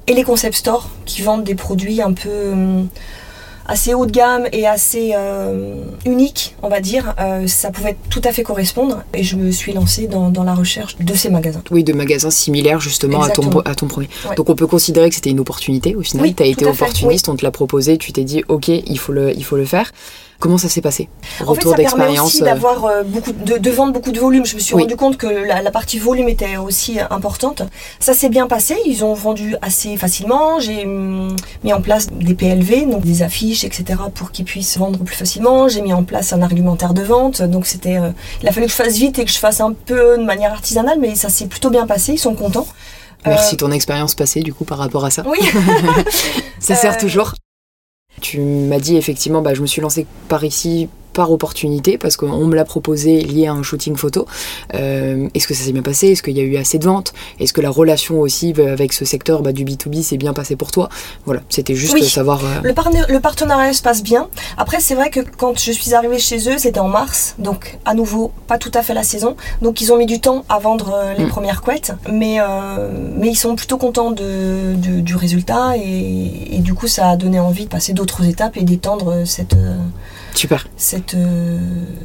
[0.06, 2.30] Et les concept stores qui vendent des produits un peu...
[2.30, 2.84] Euh,
[3.66, 8.22] assez haut de gamme et assez euh, unique, on va dire, euh, ça pouvait tout
[8.24, 9.04] à fait correspondre.
[9.14, 11.64] Et je me suis lancée dans, la recherche de ces magasins.
[11.72, 14.10] Oui, de magasins similaires justement à ton, à ton premier.
[14.38, 16.34] Donc on peut considérer que c'était une opportunité au final.
[16.34, 19.36] tu as été opportuniste, on te l'a proposé, tu t'es dit ok, il faut le,
[19.36, 19.92] il faut le faire.
[20.40, 23.70] Comment ça s'est passé Retour en fait, ça permet aussi euh, d'avoir euh, beaucoup de,
[23.70, 24.46] vendre beaucoup de volume.
[24.46, 27.64] Je me suis rendu compte que la, partie volume était aussi importante.
[28.00, 28.76] Ça s'est bien passé.
[28.86, 30.60] Ils ont vendu assez facilement.
[30.60, 35.00] J'ai hum, mis en place des PLV, donc des affiches, etc., pour qu'ils puissent vendre
[35.00, 35.70] plus facilement.
[35.70, 37.42] J'ai mis en place un argumentaire de vente.
[37.42, 39.74] Donc c'était, euh, il a fallu que je fasse vite et que je fasse un
[39.74, 42.14] peu de manière artisanale, mais ça s'est plutôt bien passé.
[42.14, 42.68] Ils sont contents.
[43.26, 45.24] Merci ton expérience passée du coup par rapport à ça.
[45.26, 45.40] Oui.
[46.60, 47.34] ça sert toujours.
[48.22, 52.46] Tu m'as dit effectivement, bah, je me suis lancée par ici par opportunité parce qu'on
[52.46, 54.28] me l'a proposé lié à un shooting photo.
[54.76, 56.10] Euh, est-ce que ça s'est bien passé?
[56.10, 57.14] Est-ce qu'il y a eu assez de ventes?
[57.40, 60.72] Est-ce que la relation aussi avec ce secteur bah, du B2B s'est bien passé pour
[60.72, 60.90] toi?
[61.26, 62.42] Voilà, c'était juste savoir.
[62.44, 64.28] Euh, le, le, partenariat se passe bien.
[64.58, 67.94] Après, c'est vrai que quand je suis arrivée chez eux, c'était en mars, donc à
[67.94, 69.38] nouveau pas tout à fait la saison.
[69.62, 71.30] Donc ils ont mis du temps à vendre euh, les mm.
[71.30, 72.40] premières couettes, mais,
[73.18, 77.40] mais ils sont plutôt contents de, du résultat et, et, du coup ça a donné
[77.40, 79.56] envie de passer d'autres étapes et d'étendre cette
[80.36, 80.68] Super.
[80.76, 81.58] Cette, euh,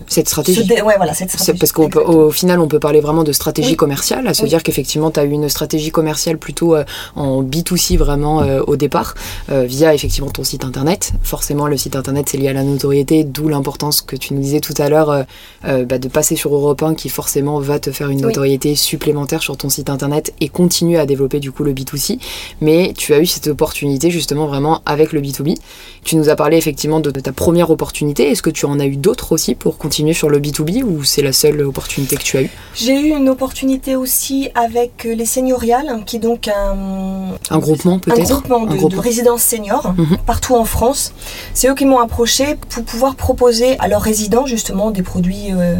[0.06, 0.60] cette stratégie.
[0.82, 1.58] Ouais, voilà, cette stratégie.
[1.58, 5.18] Parce qu'au final, on peut parler vraiment de stratégie commerciale, à se dire qu'effectivement, tu
[5.18, 6.84] as eu une stratégie commerciale plutôt euh,
[7.16, 9.14] en B2C vraiment euh, au départ,
[9.48, 11.12] via effectivement ton site internet.
[11.22, 14.60] Forcément, le site internet, c'est lié à la notoriété, d'où l'importance que tu nous disais
[14.60, 15.24] tout à l'heure
[15.64, 19.56] bah, de passer sur Europe 1 qui forcément va te faire une notoriété supplémentaire sur
[19.56, 22.18] ton site internet et continuer à développer du coup le B2C.
[22.60, 25.56] Mais tu as eu cette opportunité justement vraiment avec le B2B.
[26.04, 28.30] Tu nous as parlé effectivement de ta première opportunité opportunités.
[28.30, 31.22] Est-ce que tu en as eu d'autres aussi pour continuer sur le B2B ou c'est
[31.22, 32.50] la seule opportunité que tu as eue?
[32.74, 38.20] J'ai eu une opportunité aussi avec les Senioriales, qui est donc un, un groupement peut-être?
[38.20, 40.18] Un groupement de, résidences seniors mhm.
[40.26, 41.12] partout en France.
[41.54, 45.76] C'est eux qui m'ont approché pour pouvoir proposer à leurs résidents justement des produits euh,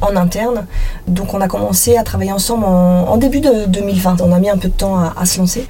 [0.00, 0.66] en interne.
[1.08, 4.20] Donc on a commencé à travailler ensemble en, début de 2020.
[4.20, 5.66] On a mis un peu de temps à se lancer.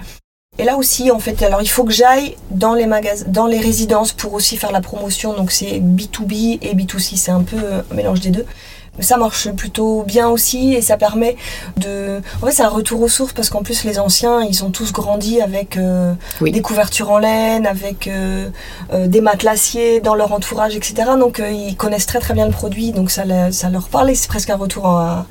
[0.59, 3.59] Et là aussi, en fait, alors il faut que j'aille dans les magasins, dans les
[3.59, 5.35] résidences pour aussi faire la promotion.
[5.35, 7.57] Donc c'est B2B et B2C, c'est un peu
[7.91, 8.47] un mélange des deux
[9.01, 11.37] ça marche plutôt bien aussi et ça permet
[11.77, 12.21] de.
[12.41, 14.93] En fait, c'est un retour aux sources parce qu'en plus, les anciens, ils ont tous
[14.93, 18.49] grandi avec euh, des couvertures en laine, avec euh,
[18.93, 21.13] euh, des matelassiers dans leur entourage, etc.
[21.19, 24.29] Donc, ils connaissent très très bien le produit, donc ça, ça leur parle et c'est
[24.29, 25.25] presque un retour en,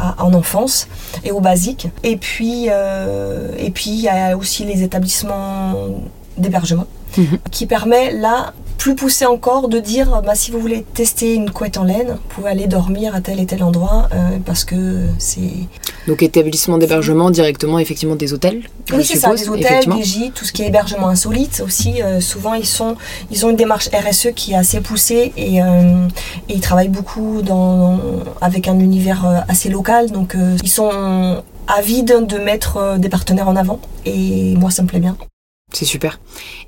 [0.00, 0.88] en enfance
[1.24, 1.88] et au basique.
[2.02, 5.74] Et puis, et puis, il y a aussi les établissements
[6.38, 7.38] d'hébergement mhm.
[7.50, 11.76] qui permet là plus poussé encore de dire bah, si vous voulez tester une couette
[11.76, 15.68] en laine, vous pouvez aller dormir à tel et tel endroit euh, parce que c'est.
[16.08, 18.62] Donc établissement d'hébergement directement effectivement des hôtels.
[18.94, 22.02] Oui c'est ça, des hôtels, des gîtes, tout ce qui est hébergement insolite aussi.
[22.02, 22.96] Euh, souvent ils sont
[23.30, 26.08] ils ont une démarche RSE qui est assez poussée et, euh,
[26.48, 28.00] et ils travaillent beaucoup dans,
[28.40, 33.78] avec un univers assez local donc ils sont avides de mettre des partenaires en avant
[34.06, 35.18] et moi ça me plaît bien.
[35.72, 36.18] C'est super.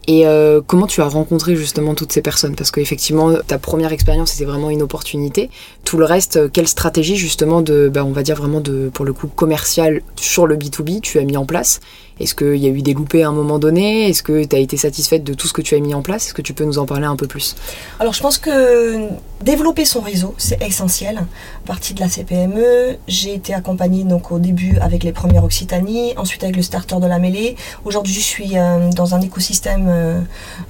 [0.07, 2.55] Et euh, comment tu as rencontré justement toutes ces personnes?
[2.55, 5.51] Parce qu'effectivement, ta première expérience, c'était vraiment une opportunité.
[5.85, 9.05] Tout le reste, euh, quelle stratégie justement de, bah, on va dire vraiment de, pour
[9.05, 11.81] le coup, commercial sur le B2B tu as mis en place?
[12.21, 14.09] Est-ce qu'il y a eu des loupés à un moment donné?
[14.09, 16.27] Est-ce que tu as été satisfaite de tout ce que tu as mis en place?
[16.27, 17.57] Est-ce que tu peux nous en parler un peu plus?
[17.99, 19.09] Alors je pense que
[19.43, 21.27] développer son réseau, c'est essentiel.
[21.67, 26.45] Partie de la CPME, j'ai été accompagnée donc au début avec les premières Occitanie, ensuite
[26.45, 27.57] avec le starter de la mêlée.
[27.85, 30.21] Aujourd'hui, je suis euh, dans un écosystème, euh,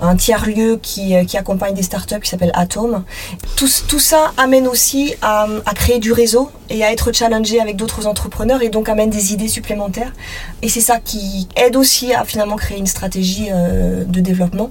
[0.00, 3.04] un tiers-lieu qui, euh, qui, accompagne des startups qui s'appelle Atom.
[3.56, 7.76] Tout, tout, ça amène aussi à, à créer du réseau et à être challengé avec
[7.76, 10.12] d'autres entrepreneurs et donc amène des idées supplémentaires.
[10.62, 14.70] Et c'est ça qui aide aussi à finalement créer une stratégie euh, de développement.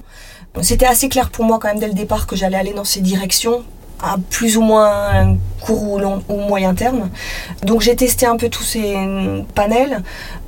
[0.60, 3.00] C'était assez clair pour moi quand même dès le départ que j'allais aller dans ces
[3.00, 3.62] directions
[4.02, 7.08] à plus ou moins court ou, long, ou moyen terme.
[7.64, 8.94] Donc j'ai testé un peu tous ces
[9.54, 10.02] panels.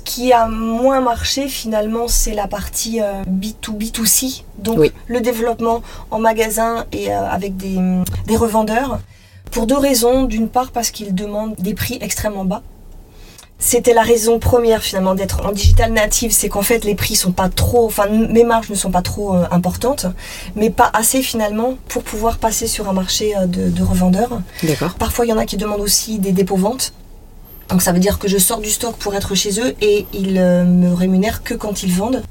[0.05, 6.85] Qui a moins marché finalement, c'est la partie B2B2C, euh, donc le développement en magasin
[6.93, 7.79] et euh, avec des,
[8.27, 8.99] des revendeurs.
[9.51, 10.25] Pour deux raisons.
[10.25, 12.63] D'une part parce qu'ils demandent des prix extrêmement bas
[13.65, 17.33] c'était la raison première finalement d'être en digital native, c'est qu'en fait les prix sont
[17.33, 20.05] pas trop, enfin mes marges ne sont pas trop euh, importantes,
[20.55, 24.43] mais pas assez finalement pour pouvoir passer sur un marché euh, de, revendeurs.
[24.63, 24.95] D'accord.
[24.97, 26.93] Parfois il y en a qui demandent aussi des dépôts ventes.
[27.71, 30.37] Donc ça veut dire que je sors du stock pour être chez eux et ils
[30.37, 32.23] euh, me rémunèrent que quand ils vendent.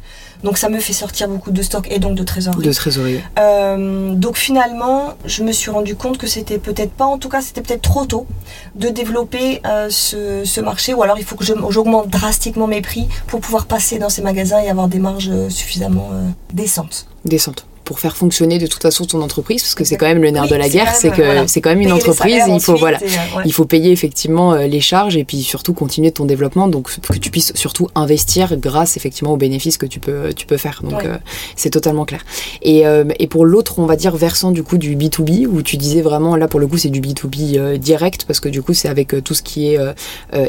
[0.44, 2.66] Donc ça me fait sortir beaucoup de stock et donc de trésorerie.
[2.66, 3.22] De trésorerie.
[3.40, 7.42] Euh, donc finalement, je me suis rendu compte que c'était peut-être pas, en tout cas
[7.42, 8.28] c'était peut-être trop tôt
[8.76, 13.40] de développer euh, ce, marché, ou alors il faut que j'augmente drastiquement mes prix pour
[13.42, 16.10] pouvoir passer dans ces magasins et avoir des marges suffisamment
[16.54, 17.08] décentes.
[17.26, 20.30] Décentes pour faire fonctionner de toute façon ton entreprise parce que c'est quand même le
[20.30, 23.42] nerf de la guerre c'est que c'est quand même une entreprise il faut voilà euh,
[23.46, 27.18] il faut payer effectivement euh, les charges et puis surtout continuer ton développement donc que
[27.18, 30.82] tu puisses surtout investir grâce effectivement aux bénéfices que tu peux tu peux faire.
[30.84, 31.18] Donc euh,
[31.56, 32.24] c'est totalement clair.
[32.62, 32.84] Et,
[33.20, 36.36] et pour l'autre on va dire versant du coup du B2B où tu disais vraiment
[36.36, 39.34] là pour le coup c'est du B2B direct parce que du coup c'est avec tout
[39.34, 39.80] ce qui est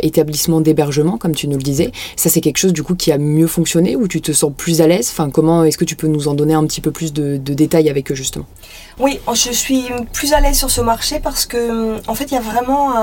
[0.02, 1.92] établissement d'hébergement comme tu nous le disais.
[2.16, 4.80] Ça c'est quelque chose du coup qui a mieux fonctionné où tu te sens plus
[4.80, 5.08] à l'aise?
[5.10, 7.54] Enfin comment est-ce que tu peux nous en donner un petit peu plus de de,
[7.54, 8.46] détails avec eux justement
[8.98, 12.36] Oui, je suis plus à l'aise sur ce marché parce que en fait il y
[12.36, 12.94] a vraiment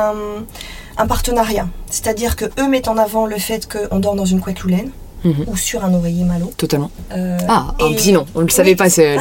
[0.97, 1.67] un, partenariat.
[1.89, 4.91] C'est-à-dire que eux mettent en avant le fait qu'on dort dans une couette loulaine.
[5.23, 5.45] Mhm.
[5.45, 6.51] ou sur un oreiller malo.
[6.57, 6.89] Totalement.
[7.15, 9.17] Euh, ah, un petit nom, on ne le savait pas, c'est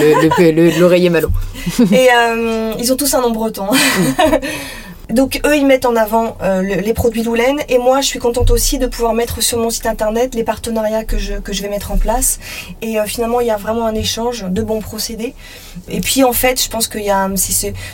[0.79, 1.29] l'oreiller malo.
[1.93, 3.67] et euh, ils ont tous un nom breton.
[5.11, 8.51] Donc eux, ils mettent en avant euh, les produits Loulen et moi, je suis contente
[8.51, 11.69] aussi de pouvoir mettre sur mon site internet les partenariats que je, que je vais
[11.69, 12.39] mettre en place.
[12.83, 15.35] Et euh, finalement, il y a vraiment un échange de bons procédés.
[15.89, 17.29] Et puis en fait, je pense qu'il y a,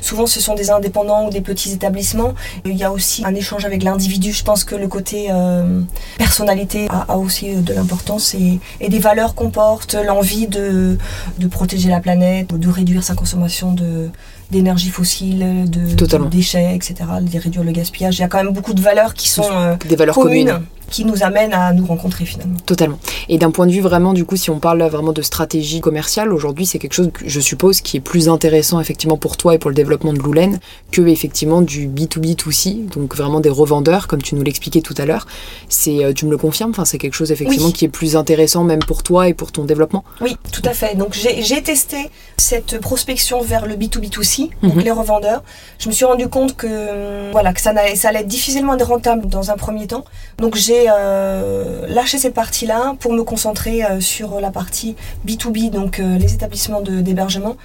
[0.00, 2.34] souvent ce sont des indépendants ou des petits établissements.
[2.64, 4.32] Il y a aussi un échange avec l'individu.
[4.32, 5.80] Je pense que le côté euh,
[6.18, 10.98] personnalité a, aussi de l'importance et, et, des valeurs qu'on porte, l'envie de,
[11.38, 14.10] de protéger la planète, de réduire sa consommation de
[14.50, 18.18] d'énergie fossile, de, déchets, etc., de réduire le gaspillage.
[18.18, 20.60] Il y a quand même beaucoup de valeurs qui sont euh, des valeurs communes.
[20.90, 22.58] Qui nous amène à nous rencontrer finalement.
[22.66, 22.98] Totalement.
[23.28, 26.32] Et d'un point de vue vraiment, du coup, si on parle vraiment de stratégie commerciale,
[26.32, 29.58] aujourd'hui, c'est quelque chose que je suppose qui est plus intéressant effectivement pour toi et
[29.58, 30.58] pour le développement de Loulen
[30.92, 35.26] que effectivement du B2B2C, donc vraiment des revendeurs, comme tu nous l'expliquais tout à l'heure.
[35.68, 38.64] C'est, euh, tu me le confirmes, enfin, c'est quelque chose effectivement qui est plus intéressant
[38.64, 40.04] même pour toi et pour ton développement?
[40.20, 40.96] Oui, tout à fait.
[40.96, 44.82] Donc j'ai testé cette prospection vers le B2B2C, donc mhm.
[44.82, 45.42] les revendeurs.
[45.78, 49.50] Je me suis rendu compte que voilà que ça, ça allait être difficilement rentable dans
[49.50, 50.04] un premier temps.
[50.38, 55.98] Donc j'ai euh, lâché cette partie-là pour me concentrer euh, sur la partie B2B, donc
[55.98, 57.56] euh, les établissements d'hébergement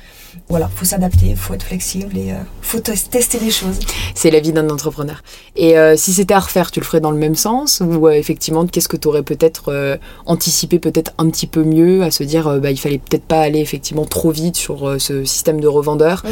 [0.51, 3.79] voilà, faut s'adapter, faut être flexible et euh, faut tester des choses.
[4.13, 5.23] C'est la vie d'un entrepreneur.
[5.55, 8.11] Et euh, si c'était à refaire, tu le ferais dans le même sens ou euh,
[8.11, 12.59] effectivement, qu'est-ce que tu aurais peut-être anticipé peut-être un petit peu mieux à se dire,
[12.59, 16.23] bah, il fallait peut-être pas aller effectivement trop vite sur ce système de revendeur.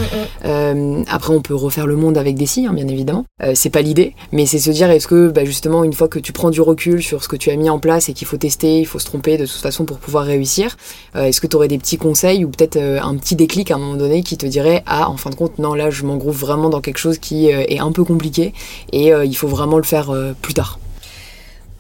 [0.43, 1.03] Mm, mm.
[1.10, 3.23] après, on peut refaire le monde avec des si, hein, bien évidemment.
[3.53, 6.34] c'est pas l'idée, mais c'est se dire, est-ce que bah, justement, une fois que tu
[6.34, 8.79] prends du recul sur ce que tu as mis en place et qu'il faut tester,
[8.79, 10.75] il faut se tromper de toute façon pour pouvoir réussir,
[11.15, 13.95] est-ce que tu aurais des petits conseils ou peut-être un petit déclic à un moment
[13.95, 16.82] donné qui te dirait ah en fin de compte non là je m'engrouve vraiment dans
[16.82, 18.54] quelque chose qui euh, est un peu compliqué
[18.91, 20.80] et euh, il faut vraiment le faire euh, plus tard.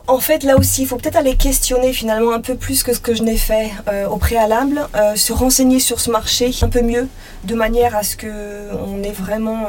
[0.07, 2.99] En fait, là aussi, il faut peut-être aller questionner finalement un peu plus que ce
[2.99, 3.69] que je n'ai fait
[4.09, 7.07] au préalable, se renseigner sur ce marché un peu mieux,
[7.43, 9.67] de manière à ce qu'on ait vraiment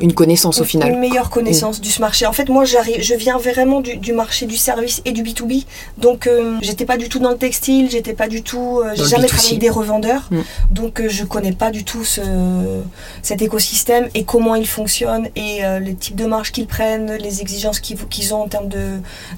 [0.00, 0.92] une connaissance au final.
[0.92, 2.26] Une meilleure connaissance du marché.
[2.26, 5.64] En fait, moi, j'arrive, je viens vraiment du, marché du service et du B2B.
[5.98, 8.80] Donc, euh, j'étais pas du tout dans le textile, j'étais pas du tout.
[8.80, 10.28] Euh, j'ai jamais travaillé avec des revendeurs.
[10.30, 10.40] Mm.
[10.70, 12.20] Donc, euh, je connais pas du tout ce,
[13.22, 17.80] cet écosystème et comment il fonctionne et les types de marges qu'ils prennent, les exigences
[17.80, 18.68] qu'ils ont en termes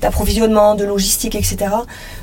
[0.01, 1.67] d'approvisionnement, de, de logistique, etc.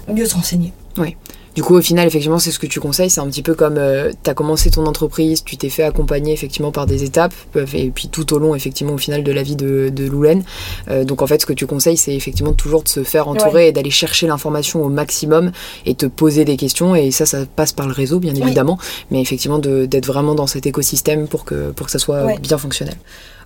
[0.07, 0.73] Mieux se renseigner.
[0.97, 1.15] Oui.
[1.55, 3.09] Du coup, au final, effectivement, c'est ce que tu conseilles.
[3.09, 6.33] C'est un petit peu comme euh, tu as commencé ton entreprise, tu t'es fait accompagner
[6.33, 9.41] effectivement par des étapes, euh, et puis tout au long, effectivement, au final de la
[9.41, 10.43] vie de, de Loulen.
[10.89, 13.69] Euh, donc, en fait, ce que tu conseilles, c'est effectivement toujours de se faire entourer
[13.69, 15.53] et d'aller chercher l'information au maximum
[15.85, 16.93] et te poser des questions.
[16.93, 18.77] Et ça, ça passe par le réseau, bien évidemment,
[19.09, 22.95] mais effectivement, d'être vraiment dans cet écosystème pour que, pour que ça soit bien fonctionnel.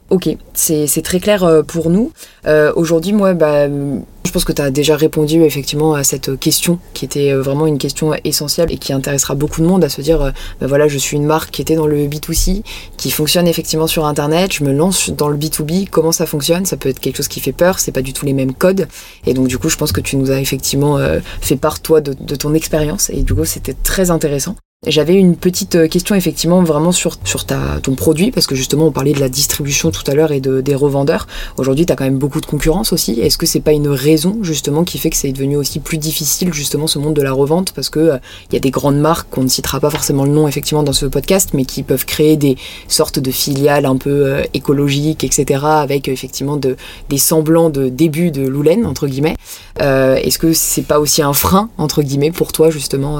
[0.09, 2.11] Ok, c'est très clair euh, pour nous.
[2.47, 6.79] Euh, aujourd'hui, moi, bah, je pense que tu as déjà répondu effectivement à cette question
[6.95, 10.01] qui était euh, vraiment une question essentielle et qui intéressera beaucoup de monde à se
[10.01, 12.63] dire, bah, voilà, je suis une marque qui était dans le B2C,
[12.97, 16.65] qui fonctionne effectivement sur Internet, je me lance dans le B2B, comment ça fonctionne?
[16.65, 18.87] Ça peut être quelque chose qui fait peur, c'est pas du tout les mêmes codes.
[19.27, 20.97] Et donc du coup, je pense que tu nous as effectivement
[21.39, 24.55] fait part, toi, de, de ton expérience et du coup, c'était très intéressant.
[24.87, 28.85] J'avais une petite euh, question effectivement vraiment sur, sur ta, ton produit, parce que justement
[28.85, 31.27] on parlait de la distribution tout à l'heure et de, des revendeurs.
[31.57, 33.19] Aujourd'hui tu as quand même beaucoup de concurrence aussi.
[33.19, 36.53] Est-ce que c'est pas une raison justement qui fait que c'est devenu aussi plus difficile
[36.53, 37.73] justement ce monde de la revente?
[37.73, 40.31] Parce que il euh, y a des grandes marques qu'on ne citera pas forcément le
[40.31, 42.55] nom effectivement dans ce podcast, mais qui peuvent créer des
[42.87, 45.59] sortes de filiales un peu euh, écologiques, etc.
[45.65, 46.77] avec effectivement de,
[47.09, 49.35] des semblants de début de Loulen entre guillemets.
[49.77, 53.19] Est-ce que c'est pas aussi un frein entre guillemets pour toi justement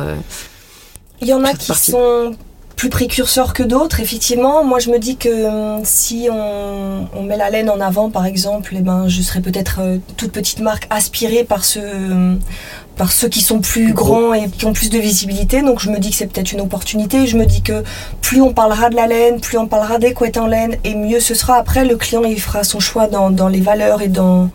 [1.22, 2.36] il y en a qui sont
[2.80, 4.64] plus précurseurs que d'autres, effectivement.
[4.64, 8.74] Moi, je me dis que hum, si on, met la laine en avant, par exemple,
[8.78, 12.40] eh ben, je serais peut-être euh, toute petite marque aspirée par, ce, hum,
[12.96, 15.62] par ceux qui sont plus grands et qui ont plus de visibilité.
[15.62, 17.28] Donc, je me dis que c'est peut-être une opportunité.
[17.28, 17.84] Je me dis que
[18.22, 21.20] plus on parlera de la laine, plus on parlera des couettes en laine, et mieux
[21.20, 21.56] ce sera.
[21.56, 24.52] Après, le client, il fera son choix dans, dans les valeurs et dans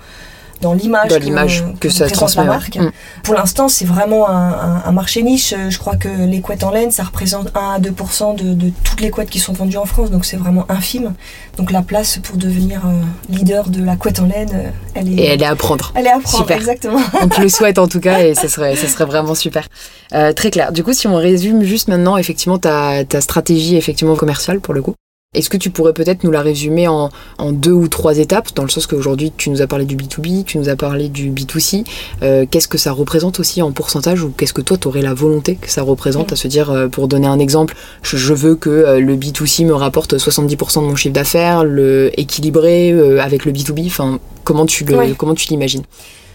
[0.64, 2.44] dans l'image que, ça transmet.
[2.44, 2.76] La marque.
[2.76, 2.90] Mm.
[3.22, 5.54] Pour l'instant, c'est vraiment un, marché niche.
[5.68, 9.10] Je crois que les couettes en laine, ça représente 1 à 2% de, toutes les
[9.10, 11.14] couettes qui sont vendues en France, donc c'est vraiment infime.
[11.56, 15.22] Donc la place pour devenir euh, leader de la couette en laine, euh, elle est.
[15.22, 15.92] Et elle est à prendre.
[15.94, 16.56] Elle est à prendre, super.
[16.56, 17.00] exactement.
[17.22, 19.68] On te le souhaite en tout cas, et ce serait, ça serait vraiment super.
[20.12, 20.72] Euh, très clair.
[20.72, 24.82] Du coup, si on résume juste maintenant, effectivement, ta, ta stratégie effectivement commerciale pour le
[24.82, 24.94] coup.
[25.34, 27.10] Est-ce que tu pourrais peut-être nous la résumer en,
[27.52, 30.58] deux ou trois étapes, dans le sens qu'aujourd'hui tu nous as parlé du B2B, tu
[30.58, 31.84] nous as parlé du B2C.
[32.22, 35.14] Euh, qu'est-ce que ça représente aussi en pourcentage ou qu'est-ce que toi tu aurais la
[35.14, 38.70] volonté que ça représente À se dire, euh, pour donner un exemple, je, veux que
[38.70, 43.86] euh, le B2C me rapporte 70% de mon chiffre d'affaires, le équilibré avec le B2B.
[43.86, 44.84] Enfin, comment tu
[45.16, 45.82] comment tu l'imagines?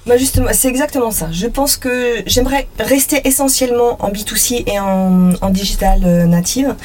[0.10, 1.28] Bah justement, c'est exactement ça.
[1.32, 6.76] Je pense que j'aimerais rester essentiellement en B2C et en, en digital euh, native.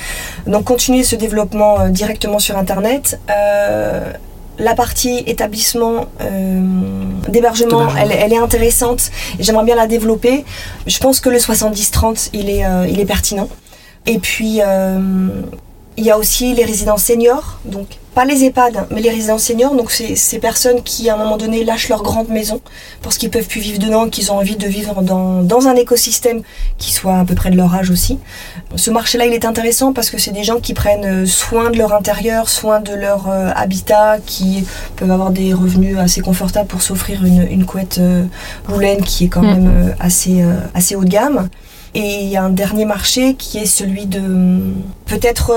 [0.46, 3.18] Donc continuer ce développement euh, directement sur Internet.
[3.30, 4.12] Euh,
[4.58, 6.06] la partie établissement
[7.28, 9.10] d'hébergement, elle, elle, est intéressante.
[9.40, 10.44] J'aimerais bien la développer.
[10.86, 13.48] Je pense que le 70-30, il est, il est pertinent.
[14.06, 14.60] Et puis
[15.96, 19.74] Il y a aussi les résidences seniors, donc pas les EHPAD, mais les résidences seniors,
[19.74, 22.60] donc c'est ces personnes qui à un moment donné lâchent leur grande maison
[23.02, 26.42] parce qu'ils peuvent plus vivre dedans, qu'ils ont envie de vivre dans, dans, un écosystème
[26.78, 28.18] qui soit à peu près de leur âge aussi.
[28.76, 31.92] Ce marché-là, il est intéressant parce que c'est des gens qui prennent soin de leur
[31.92, 34.64] intérieur, soin de leur euh, habitat, qui
[34.96, 38.24] peuvent avoir des revenus assez confortables pour s'offrir une, une, couette euh,
[39.04, 39.46] qui est quand mm.
[39.46, 41.48] même euh, assez, euh, assez haut de gamme.
[41.94, 44.20] Et il y a un dernier marché qui est celui de
[45.06, 45.52] peut-être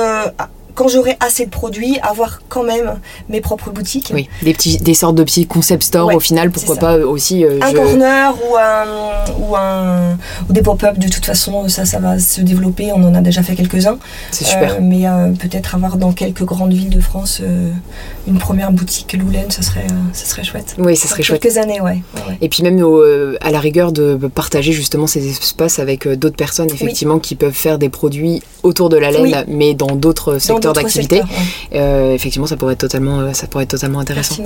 [0.77, 4.11] quand j'aurai assez de produits, avoir quand même mes propres boutiques.
[4.13, 7.43] Oui, des, petits, des sortes de petits concept stores au final, pourquoi pas aussi.
[7.43, 8.85] Euh, un corner ou, un,
[9.39, 12.91] ou, un, ou des pop-up, de toute façon, ça, ça va se développer.
[12.93, 13.97] On en a déjà fait quelques-uns.
[14.29, 14.75] C'est super.
[14.75, 17.41] Euh, mais euh, peut-être avoir dans quelques grandes villes de France
[18.27, 20.75] une première boutique Loulen, ça serait, ça serait chouette.
[20.77, 21.41] Oui, ça serait chouette.
[21.41, 22.03] Quelques années, ouais.
[22.39, 22.77] Et puis même
[23.41, 27.79] à la rigueur de partager justement ces espaces avec d'autres personnes, effectivement, qui peuvent faire
[27.79, 31.21] des produits autour de la laine, mais dans d'autres secteurs d'activité,
[31.73, 34.43] euh, effectivement, ça pourrait être totalement, euh, ça pourrait être totalement intéressant.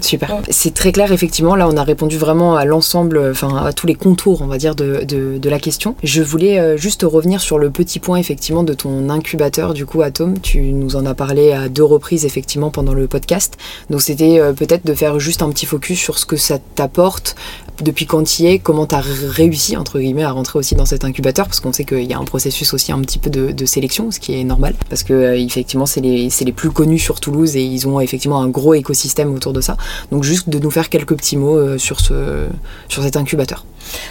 [0.00, 0.36] Super.
[0.50, 1.54] C'est très clair, effectivement.
[1.56, 4.74] Là, on a répondu vraiment à l'ensemble, enfin à tous les contours, on va dire,
[4.74, 5.94] de, de, la question.
[6.02, 10.02] Je voulais euh, juste revenir sur le petit point, effectivement, de ton incubateur, du coup,
[10.02, 10.38] Atom.
[10.40, 13.56] Tu nous en as parlé à deux reprises, effectivement, pendant le podcast.
[13.88, 17.34] Donc, c'était peut-être de faire juste un petit focus sur ce que ça t'apporte,
[17.82, 20.84] depuis quand tu y es, comment tu as réussi, entre guillemets, à rentrer aussi dans
[20.84, 23.52] cet incubateur, parce qu'on sait qu'il y a un processus aussi un petit peu de,
[23.52, 27.20] de sélection, ce qui est normal, parce que effectivement, c'est les, les, plus connus sur
[27.20, 29.76] Toulouse et ils ont effectivement un gros écosystème autour de ça.
[30.10, 32.46] Donc, juste de nous faire quelques petits mots euh, sur, ce,
[32.88, 33.64] sur cet incubateur.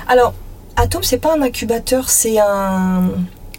[0.08, 0.34] Alors,
[0.76, 3.10] Atom, c'est pas un incubateur, c'est un.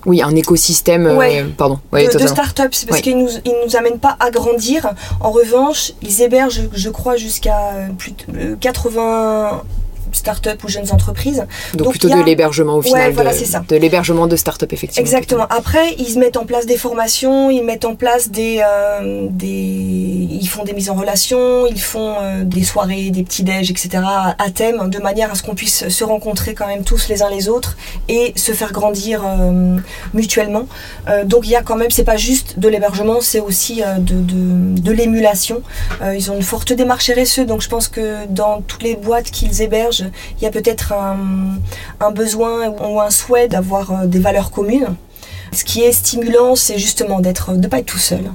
[0.07, 2.69] Oui, un écosystème euh, pardon, de, start-up.
[2.71, 3.31] C'est parce qu'ils ne nous,
[3.67, 4.89] nous amènent pas à grandir.
[5.21, 9.65] En revanche, ils hébergent, je crois, jusqu'à euh, plus de 80
[10.13, 11.47] start-up ou jeunes entreprises.
[11.75, 13.13] Donc, plutôt de l'hébergement au final.
[13.13, 13.63] voilà, c'est ça.
[13.69, 15.05] De l'hébergement de start-up, effectivement.
[15.05, 15.47] Exactement.
[15.51, 20.29] Après, ils mettent en place des formations, ils mettent en place des, euh, des...
[20.31, 24.03] Ils font des mises en relation, ils font euh, des soirées, des petits-déj, etc.
[24.39, 27.31] à thème, de manière à ce qu'on puisse se rencontrer quand même tous les uns
[27.31, 27.77] les autres
[28.09, 29.77] et se faire grandir euh,
[30.15, 30.67] mutuellement.
[31.25, 34.81] donc il y a quand même, c'est pas juste de l'hébergement, c'est aussi de, de,
[34.81, 35.63] de l'émulation.
[36.15, 39.63] ils ont une forte démarche RSE, donc je pense que dans toutes les boîtes qu'ils
[39.63, 44.95] hébergent, il y a peut-être un, besoin ou un souhait d'avoir euh, des valeurs communes.
[45.53, 48.31] Ce qui est stimulant, c'est justement d'être, de pas être tout seul.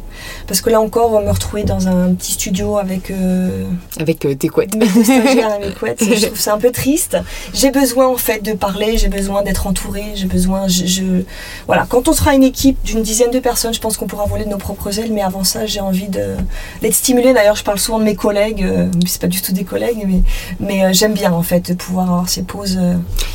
[0.47, 3.65] Parce que là encore, me retrouver dans un petit studio avec euh,
[3.99, 7.17] avec euh, tes couettes, stagiaires et mes couettes, je trouve ça un peu triste.
[7.53, 11.23] J'ai besoin en fait de parler, j'ai besoin d'être entourée, j'ai besoin, je,
[11.67, 11.85] voilà.
[11.87, 14.49] Quand on sera une équipe d'une dizaine de personnes, je pense qu'on pourra voler de
[14.49, 15.11] nos propres ailes.
[15.11, 16.35] Mais avant ça, j'ai envie de
[16.81, 17.33] d'être stimulée.
[17.33, 20.21] D'ailleurs, je parle souvent de mes collègues, euh, c'est pas du tout des collègues, mais
[20.59, 22.79] mais euh, j'aime bien en fait de pouvoir avoir ces pauses.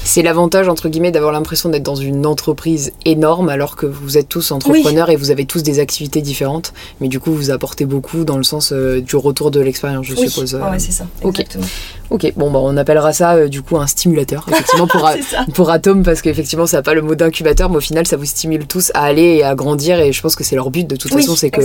[0.05, 4.29] C'est l'avantage entre guillemets d'avoir l'impression d'être dans une entreprise énorme alors que vous êtes
[4.29, 8.25] tous entrepreneurs et vous avez tous des activités différentes, mais du coup vous apportez beaucoup
[8.25, 10.55] dans le sens euh, du retour de l'expérience, je suppose.
[10.55, 11.07] Oui, c'est ça.
[11.23, 11.65] Exactement.
[12.11, 15.11] Ok, bon, bah, on appellera ça euh, du coup un stimulateur, effectivement, pour,
[15.55, 18.25] pour Atom, parce qu'effectivement, ça n'a pas le mot d'incubateur, mais au final, ça vous
[18.25, 20.97] stimule tous à aller et à grandir, et je pense que c'est leur but de
[20.97, 21.61] toute façon, c'est que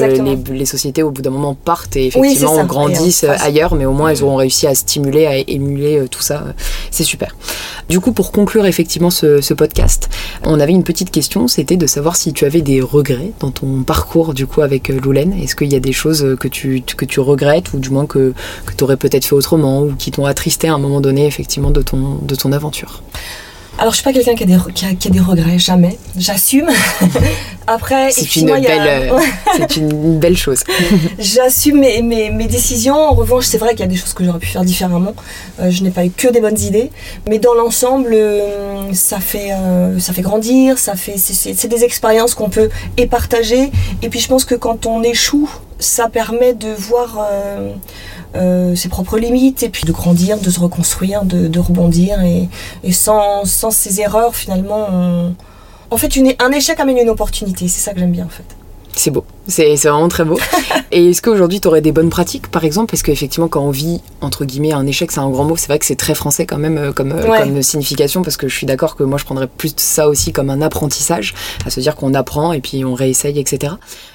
[0.51, 4.23] les, sociétés, au bout d'un moment, partent et effectivement grandissent ailleurs, mais au moins, elles
[4.23, 6.43] auront réussi à stimuler, à émuler euh, tout ça.
[6.91, 7.35] C'est super.
[7.89, 10.09] Du coup, pour conclure effectivement ce, ce podcast,
[10.45, 13.83] on avait une petite question, c'était de savoir si tu avais des regrets dans ton
[13.83, 15.33] parcours du coup avec euh, Loulen.
[15.41, 18.33] Est-ce qu'il y a des choses que tu, que tu regrettes, ou du moins que,
[18.65, 21.71] que tu aurais peut-être fait autrement, ou qui t'ont attristé à un moment donné, effectivement,
[21.71, 23.01] de ton, de ton aventure
[23.79, 24.45] alors, je suis pas quelqu'un qui,
[24.95, 25.97] qui, a des regrets, jamais.
[26.15, 26.69] J'assume.
[27.67, 29.19] Après, c'est une, belle, euh,
[29.77, 30.63] une belle chose.
[31.19, 32.95] J'assume mes, mes, mes, décisions.
[32.95, 35.15] En revanche, c'est vrai qu'il y a des choses que j'aurais pu faire différemment.
[35.59, 36.91] Euh, je n'ai pas eu que des bonnes idées.
[37.27, 39.49] Mais dans l'ensemble, euh, ça, fait,
[39.99, 40.77] ça fait grandir.
[40.77, 43.71] Ça fait, c'est, des expériences qu'on peut et partager.
[44.03, 47.27] Et puis, je pense que quand on échoue, ça permet de voir
[48.35, 52.49] euh, ses propres limites et puis de grandir, de se reconstruire, de, rebondir et,
[52.91, 55.33] sans, sans, ces erreurs finalement
[55.93, 58.45] en fait un échec amène une opportunité, c'est ça que j'aime bien en fait.
[58.95, 60.39] C'est beau, c'est vraiment très beau.
[60.95, 62.91] Et est-ce qu'aujourd'hui tu aurais des bonnes pratiques par exemple?
[62.91, 65.57] Parce qu'effectivement, quand on vit entre guillemets un échec, c'est un grand mot.
[65.57, 68.47] C'est vrai que c'est très français quand même euh, comme, euh, comme signification parce que
[68.47, 71.33] je suis d'accord que moi je prendrais plus ça aussi comme un apprentissage,
[71.65, 73.73] à se dire qu'on apprend et puis on réessaye, etc.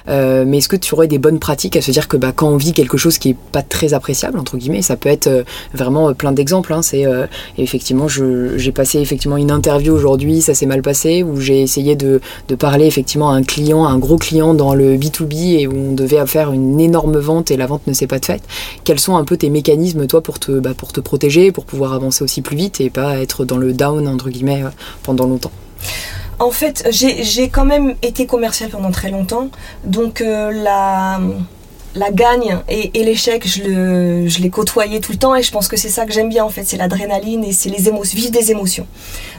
[0.09, 2.49] Euh, mais est-ce que tu aurais des bonnes pratiques à se dire que bah, quand
[2.49, 6.15] on vit quelque chose qui est pas très appréciable entre guillemets, ça peut être vraiment
[6.15, 6.73] plein d'exemples.
[6.73, 7.05] Hein, c'est
[7.57, 12.21] effectivement, j'ai passé effectivement une interview aujourd'hui, ça s'est mal passé, où j'ai essayé de,
[12.49, 15.75] de parler effectivement à un client, à un gros client dans le B2B et où
[15.75, 18.43] on devait faire une énorme vente et la vente ne s'est pas faite,
[18.85, 21.93] quels sont un peu tes mécanismes toi pour te, bah, pour te protéger, pour pouvoir
[21.93, 24.71] avancer aussi plus vite et pas être dans le down entre guillemets euh,
[25.03, 25.53] pendant longtemps?
[26.41, 29.49] En fait, j'ai quand même été commercial pendant très longtemps,
[29.85, 31.21] donc euh, la
[31.99, 35.69] la gagne et, l'échec, je, le, je l'ai côtoyé tout le temps et je pense
[35.69, 38.31] que c'est ça que j'aime bien en fait, c'est l'adrénaline et c'est les émotions, vivre
[38.31, 38.87] des émotions.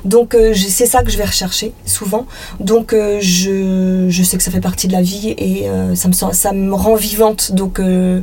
[0.05, 2.25] Donc euh, c'est ça que je vais rechercher souvent.
[2.59, 6.07] Donc euh, je, je, sais que ça fait partie de la vie et euh, ça,
[6.07, 7.53] me, ça me rend vivante.
[7.53, 8.21] Donc je,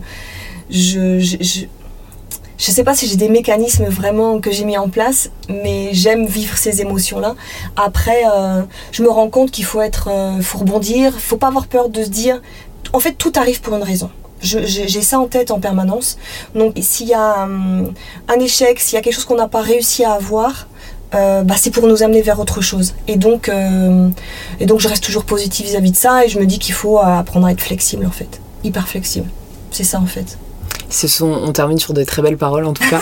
[0.71, 1.61] je, je,
[2.59, 6.27] je sais pas si j'ai des mécanismes vraiment que j'ai mis en place, mais j'aime
[6.27, 7.35] vivre ces émotions-là.
[7.77, 8.23] Après,
[8.93, 12.09] je me rends compte qu'il faut être, faut rebondir, faut pas avoir peur de se
[12.09, 12.41] dire,
[12.93, 14.11] en fait, tout arrive pour une raison.
[14.41, 16.19] J'ai ça en tête en permanence.
[16.55, 20.05] Donc s'il y a un, échec, s'il y a quelque chose qu'on n'a pas réussi
[20.05, 20.69] à avoir,
[21.15, 22.95] euh, bah, c'est pour nous amener vers autre chose.
[23.09, 24.09] Et donc, euh,
[24.61, 26.99] et donc je reste toujours positive vis-à-vis de ça et je me dis qu'il faut
[26.99, 28.41] apprendre à être flexible en fait.
[28.65, 29.29] Hyper flexible.
[29.71, 30.39] C'est ça en fait
[30.89, 33.01] sont, on termine sur de très belles paroles en tout cas.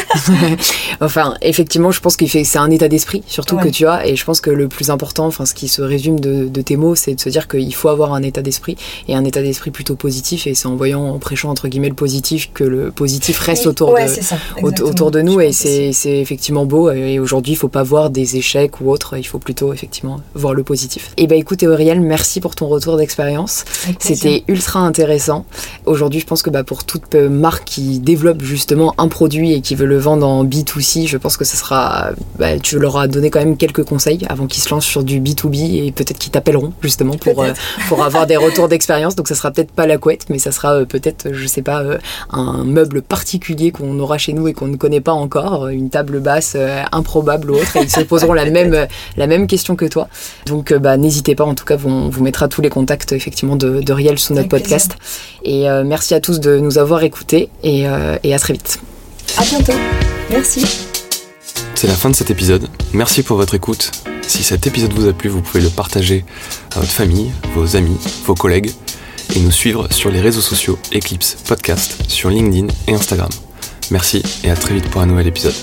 [1.00, 4.24] enfin, effectivement, je pense que c'est un état d'esprit surtout que tu as, et je
[4.24, 7.20] pense que le plus important, enfin, ce qui se résume de, tes mots, c'est de
[7.20, 8.76] se dire qu'il faut avoir un état d'esprit
[9.08, 11.94] et un état d'esprit plutôt positif, et c'est en voyant, en prêchant entre guillemets le
[11.94, 16.90] positif que le positif reste autour, de, autour de nous, et c'est effectivement beau.
[16.90, 20.54] Et aujourd'hui, il faut pas voir des échecs ou autres, il faut plutôt effectivement voir
[20.54, 21.12] le positif.
[21.16, 23.64] Et eh bah ben, écoute, Auriel, merci pour ton retour d'expérience.
[23.98, 25.44] C'était ultra intéressant.
[25.86, 29.74] Aujourd'hui, je pense que bah, pour toute marque qui développe justement un produit et qui
[29.74, 32.10] veut le vendre en B2C, je pense que ça sera.
[32.38, 35.20] Bah, tu leur as donné quand même quelques conseils avant qu'ils se lancent sur du
[35.20, 37.52] B2B et peut-être qu'ils t'appelleront justement pour, euh,
[37.88, 39.16] pour avoir des retours d'expérience.
[39.16, 41.82] Donc ça sera peut-être pas la couette, mais ça sera euh, peut-être, je sais pas,
[41.82, 41.98] euh,
[42.30, 46.20] un meuble particulier qu'on aura chez nous et qu'on ne connaît pas encore, une table
[46.20, 46.56] basse
[46.92, 50.08] improbable ou autre, et ils se poseront la même, la même question que toi.
[50.46, 53.80] Donc bah, n'hésitez pas, en tout cas, on vous mettra tous les contacts effectivement de,
[53.80, 54.96] de Riel sous notre podcast.
[55.42, 57.50] Et merci à tous de nous avoir écoutés.
[57.64, 58.78] Et euh, et, à très vite.
[59.36, 59.72] À bientôt.
[60.30, 60.64] Merci.
[61.74, 62.68] C'est la fin de cet épisode.
[62.92, 63.90] Merci pour votre écoute.
[64.22, 66.24] Si cet épisode vous a plu, vous pouvez le partager
[66.76, 68.70] à votre famille, vos amis, vos collègues
[69.34, 73.30] et nous suivre sur les réseaux sociaux Eclipse Podcast sur LinkedIn et Instagram.
[73.90, 75.54] Merci et à très vite pour un nouvel épisode.